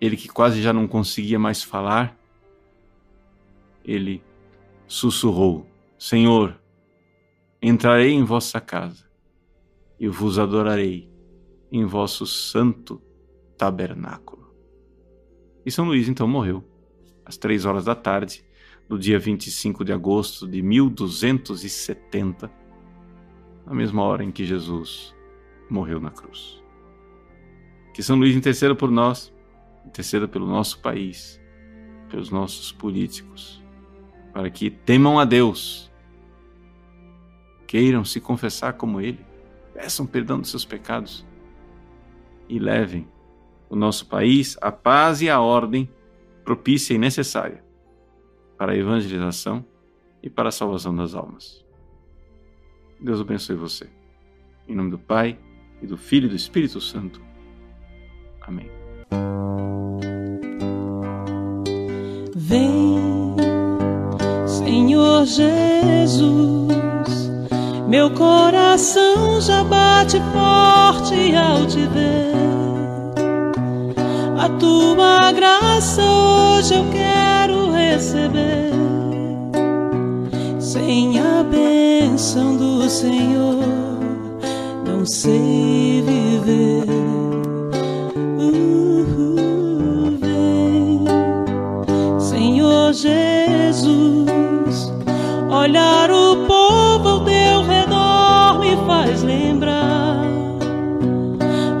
ele 0.00 0.16
que 0.16 0.28
quase 0.28 0.62
já 0.62 0.72
não 0.72 0.88
conseguia 0.88 1.38
mais 1.38 1.62
falar, 1.62 2.16
ele 3.84 4.22
sussurrou: 4.86 5.66
Senhor, 5.98 6.58
entrarei 7.60 8.12
em 8.12 8.24
vossa 8.24 8.60
casa 8.60 9.04
e 9.98 10.08
vos 10.08 10.38
adorarei 10.38 11.10
em 11.70 11.84
vosso 11.84 12.26
santo 12.26 13.00
tabernáculo. 13.56 14.54
E 15.64 15.70
São 15.70 15.84
Luís 15.84 16.08
então 16.08 16.26
morreu, 16.26 16.64
às 17.24 17.36
três 17.36 17.66
horas 17.66 17.84
da 17.84 17.94
tarde, 17.94 18.42
do 18.88 18.98
dia 18.98 19.18
25 19.18 19.84
de 19.84 19.92
agosto 19.92 20.48
de 20.48 20.62
1270, 20.62 22.50
na 23.66 23.74
mesma 23.74 24.02
hora 24.02 24.24
em 24.24 24.32
que 24.32 24.44
Jesus 24.44 25.14
morreu 25.68 26.00
na 26.00 26.10
cruz. 26.10 26.60
Que 27.94 28.02
São 28.02 28.18
Luís 28.18 28.34
interceda 28.34 28.74
por 28.74 28.90
nós, 28.90 29.32
interceda 29.84 30.28
pelo 30.28 30.46
nosso 30.46 30.80
país, 30.80 31.40
pelos 32.08 32.30
nossos 32.30 32.72
políticos, 32.72 33.62
para 34.32 34.50
que 34.50 34.70
temam 34.70 35.18
a 35.18 35.24
Deus, 35.24 35.90
queiram 37.66 38.04
se 38.04 38.20
confessar 38.20 38.74
como 38.74 39.00
Ele, 39.00 39.24
peçam 39.74 40.06
perdão 40.06 40.40
dos 40.40 40.50
seus 40.50 40.64
pecados 40.64 41.26
e 42.48 42.58
levem 42.58 43.08
o 43.68 43.76
nosso 43.76 44.06
país 44.06 44.56
à 44.60 44.72
paz 44.72 45.22
e 45.22 45.30
à 45.30 45.40
ordem 45.40 45.88
propícia 46.44 46.94
e 46.94 46.98
necessária 46.98 47.64
para 48.58 48.72
a 48.72 48.76
evangelização 48.76 49.64
e 50.22 50.28
para 50.28 50.48
a 50.48 50.52
salvação 50.52 50.94
das 50.94 51.14
almas. 51.14 51.64
Deus 53.00 53.20
abençoe 53.20 53.56
você. 53.56 53.88
Em 54.68 54.74
nome 54.74 54.90
do 54.90 54.98
Pai, 54.98 55.38
e 55.82 55.86
do 55.86 55.96
Filho 55.96 56.26
e 56.26 56.28
do 56.28 56.36
Espírito 56.36 56.80
Santo. 56.80 57.20
Amém. 58.42 58.79
Vem, 62.34 63.36
Senhor 64.46 65.24
Jesus 65.26 66.70
meu 67.90 68.08
coração 68.08 69.40
já 69.40 69.64
bate 69.64 70.22
forte 70.32 71.34
ao 71.34 71.66
te 71.66 71.84
ver. 71.88 72.32
A 74.38 74.48
tua 74.60 75.32
graça 75.32 76.00
hoje 76.00 76.76
eu 76.76 76.84
quero 76.92 77.72
receber. 77.72 78.70
Sem 80.60 81.18
a 81.18 81.42
bênção 81.42 82.56
do 82.56 82.88
Senhor, 82.88 83.64
não 84.86 85.04
sei 85.04 86.04
viver. 86.06 87.19
Jesus, 93.70 94.92
olhar 95.48 96.10
o 96.10 96.44
povo 96.44 97.08
ao 97.08 97.20
teu 97.20 97.60
faz 98.84 99.22
lembrar 99.22 100.24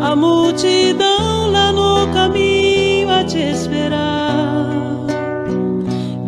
a 0.00 0.14
multidão 0.14 1.50
lá 1.50 1.72
no 1.72 2.06
caminho 2.12 3.10
a 3.10 3.24
te 3.24 3.38
esperar. 3.38 4.70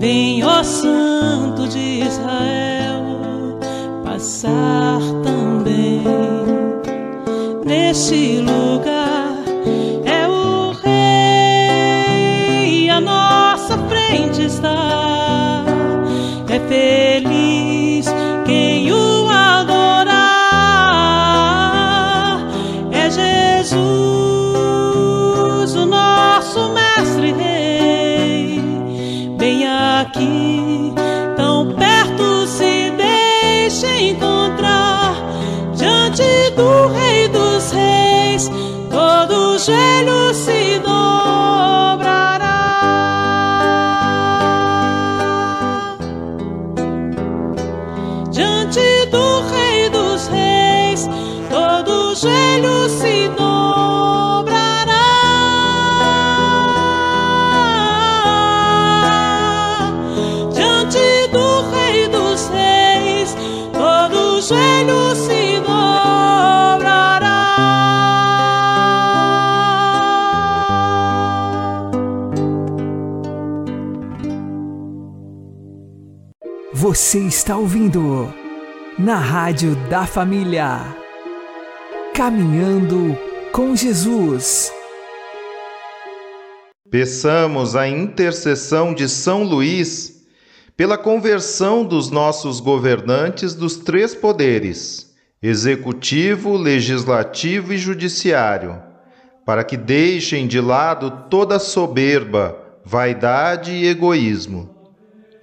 Vem, 0.01 0.45
ó 0.45 0.65
Santo 0.65 1.69
de 1.69 2.03
Israel, 2.09 3.61
passar 4.05 4.99
também 5.23 6.03
neste 7.65 8.39
lugar. 8.39 8.82
Joelho 39.65 40.35
se 40.35 40.81
dobrará. 40.81 41.07
Diante 48.31 49.07
do 49.11 49.43
Rei 49.53 49.89
dos 49.89 50.27
Reis, 50.27 51.09
todo 51.49 52.13
joelho 52.17 52.89
se 52.89 53.29
dobrará. 53.37 55.07
Diante 60.53 61.29
do 61.31 61.71
Rei 61.71 62.09
dos 62.09 62.49
Reis, 62.49 63.37
todo 63.73 64.41
joelho 64.43 65.02
Você 76.95 77.21
está 77.21 77.57
ouvindo 77.57 78.31
na 78.99 79.17
Rádio 79.17 79.75
da 79.89 80.05
Família. 80.05 80.95
Caminhando 82.15 83.19
com 83.51 83.75
Jesus. 83.75 84.71
Peçamos 86.91 87.75
a 87.75 87.89
intercessão 87.89 88.93
de 88.93 89.09
São 89.09 89.43
Luís 89.43 90.27
pela 90.77 90.99
conversão 90.99 91.83
dos 91.83 92.11
nossos 92.11 92.61
governantes 92.61 93.55
dos 93.55 93.79
três 93.79 94.15
poderes, 94.15 95.15
executivo, 95.43 96.59
legislativo 96.59 97.73
e 97.73 97.79
judiciário, 97.79 98.83
para 99.47 99.65
que 99.65 99.79
deixem 99.79 100.47
de 100.47 100.61
lado 100.61 101.25
toda 101.31 101.59
soberba, 101.59 102.55
vaidade 102.85 103.73
e 103.73 103.87
egoísmo, 103.87 104.72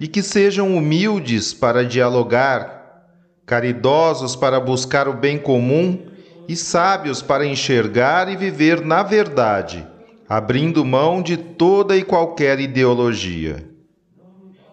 e 0.00 0.08
que 0.08 0.22
sejam 0.22 0.74
humildes 0.74 1.52
para 1.52 1.84
dialogar, 1.84 3.04
caridosos 3.44 4.34
para 4.34 4.58
buscar 4.58 5.06
o 5.06 5.12
bem 5.12 5.38
comum 5.38 6.06
e 6.48 6.56
sábios 6.56 7.20
para 7.20 7.46
enxergar 7.46 8.32
e 8.32 8.36
viver 8.36 8.80
na 8.80 9.02
verdade, 9.02 9.86
abrindo 10.26 10.84
mão 10.86 11.20
de 11.20 11.36
toda 11.36 11.94
e 11.96 12.02
qualquer 12.02 12.58
ideologia. 12.58 13.68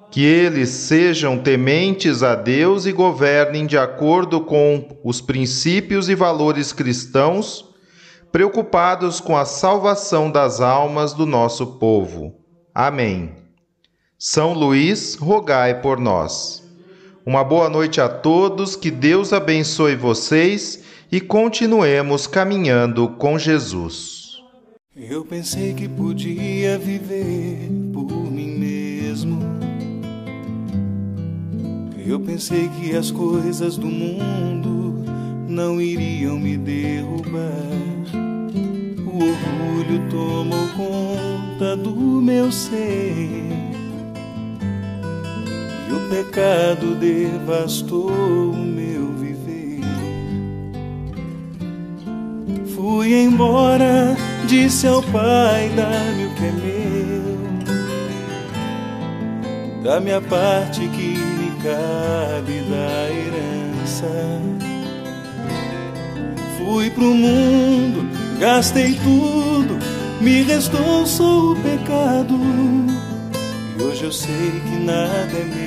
Que 0.09 0.23
eles 0.23 0.69
sejam 0.69 1.37
tementes 1.37 2.23
a 2.23 2.33
Deus 2.33 2.85
e 2.85 2.93
governem 2.93 3.67
de 3.67 3.77
acordo 3.77 4.39
com 4.39 4.97
os 5.03 5.19
princípios 5.19 6.07
e 6.07 6.15
valores 6.15 6.71
cristãos, 6.71 7.65
preocupados 8.31 9.19
com 9.19 9.35
a 9.35 9.43
salvação 9.43 10.31
das 10.31 10.61
almas 10.61 11.13
do 11.13 11.25
nosso 11.25 11.77
povo. 11.77 12.35
Amém. 12.73 13.46
São 14.19 14.51
Luís, 14.51 15.13
rogai 15.13 15.79
por 15.79 15.99
nós. 15.99 16.63
Uma 17.23 17.43
boa 17.43 17.69
noite 17.69 18.01
a 18.01 18.09
todos, 18.09 18.75
que 18.75 18.89
Deus 18.89 19.31
abençoe 19.31 19.95
vocês 19.95 20.83
e 21.11 21.21
continuemos 21.21 22.25
caminhando 22.25 23.09
com 23.09 23.37
Jesus. 23.37 24.41
Eu 24.95 25.23
pensei 25.23 25.75
que 25.75 25.87
podia 25.87 26.79
viver 26.79 27.69
por 27.93 28.11
mim 28.11 28.57
mesmo. 28.57 29.39
Eu 32.03 32.19
pensei 32.19 32.69
que 32.69 32.95
as 32.95 33.11
coisas 33.11 33.77
do 33.77 33.85
mundo 33.85 35.05
não 35.47 35.79
iriam 35.79 36.39
me 36.39 36.57
derrubar. 36.57 37.43
O 39.05 39.13
orgulho 39.13 40.09
tomou 40.09 40.67
conta 40.69 41.77
do 41.77 41.95
meu 41.95 42.51
ser. 42.51 43.66
E 45.87 45.93
o 45.93 45.99
pecado 46.09 46.95
devastou 46.95 48.09
o 48.09 48.57
meu 48.57 49.13
viver. 49.13 49.81
Fui 52.75 53.13
embora, 53.13 54.15
disse 54.47 54.87
ao 54.87 55.01
pai: 55.03 55.71
dá-me 55.75 56.25
o 56.25 56.35
que 56.35 56.45
é 56.45 56.51
meu, 56.51 57.37
da 59.83 59.99
minha 59.99 60.21
parte 60.21 60.87
que 60.89 61.17
me 61.17 61.51
cabe 61.63 62.61
da 62.69 63.09
herança. 63.09 64.41
Fui 66.57 66.89
pro 66.89 67.13
mundo, 67.13 68.09
gastei 68.39 68.95
tudo, 68.95 69.77
me 70.19 70.43
restou 70.43 71.05
só 71.05 71.51
o 71.51 71.55
pecado. 71.55 72.37
E 73.79 73.83
hoje 73.83 74.03
eu 74.03 74.11
sei 74.11 74.61
que 74.69 74.77
nada 74.83 75.31
é 75.31 75.45
meu, 75.45 75.66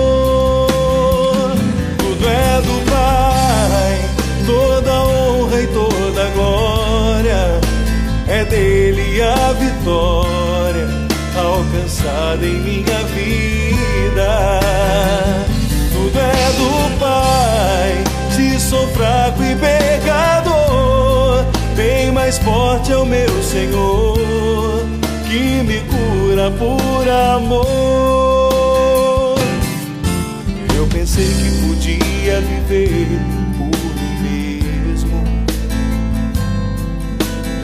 Dele 8.51 9.21
a 9.21 9.53
vitória 9.53 10.87
alcançada 11.37 12.45
em 12.45 12.59
minha 12.59 13.03
vida. 13.15 14.59
Tudo 15.93 16.19
é 16.19 16.51
do 16.57 16.99
Pai, 16.99 18.03
se 18.35 18.59
sou 18.59 18.85
fraco 18.89 19.41
e 19.41 19.55
pecador, 19.55 21.45
bem 21.77 22.11
mais 22.11 22.37
forte 22.39 22.91
é 22.91 22.97
o 22.97 23.05
meu 23.05 23.41
Senhor 23.41 24.19
que 25.29 25.63
me 25.63 25.79
cura 25.79 26.51
por 26.51 27.07
amor. 27.37 27.61
Eu 30.75 30.85
pensei 30.87 31.25
que 31.25 31.67
podia 31.67 32.41
viver 32.41 33.40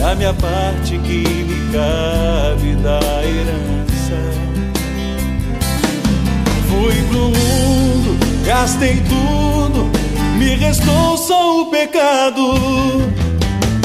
da 0.00 0.14
minha 0.14 0.32
parte 0.32 0.98
que 0.98 1.18
me 1.44 1.72
cabe 1.72 2.74
da 2.76 3.00
herança. 3.22 4.16
Fui 6.70 6.94
pro 7.10 7.28
mundo, 7.28 8.18
gastei 8.46 9.02
tudo, 9.02 9.90
me 10.38 10.54
restou 10.54 11.18
só 11.18 11.60
o 11.60 11.66
pecado. 11.66 12.42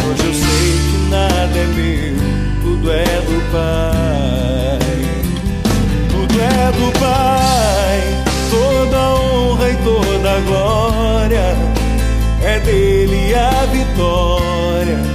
Hoje 0.07 0.25
eu 0.25 0.33
sei 0.33 0.79
que 0.87 1.09
nada 1.09 1.59
é 1.59 1.67
meu, 1.75 2.15
tudo 2.63 2.91
é 2.91 3.03
do 3.03 3.51
Pai. 3.51 4.79
Tudo 6.09 6.41
é 6.41 6.71
do 6.71 6.91
Pai, 6.97 8.23
toda 8.49 9.15
honra 9.15 9.69
e 9.69 9.75
toda 9.83 10.39
glória 10.47 11.57
é 12.41 12.59
dele 12.61 13.35
a 13.35 13.65
vitória 13.65 15.14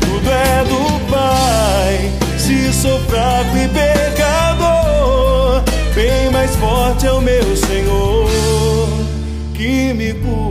Tudo 0.00 0.30
é 0.30 0.64
do 0.64 1.10
Pai, 1.10 2.10
se 2.38 2.72
sou 2.72 2.98
fraco 3.00 3.56
e 3.56 3.68
pecador, 3.68 5.62
bem 5.94 6.30
mais 6.30 6.54
forte 6.56 7.06
é 7.06 7.12
o 7.12 7.20
meu 7.20 7.56
Senhor 7.56 8.28
que 9.54 9.92
me 9.94 10.12
cura 10.14 10.43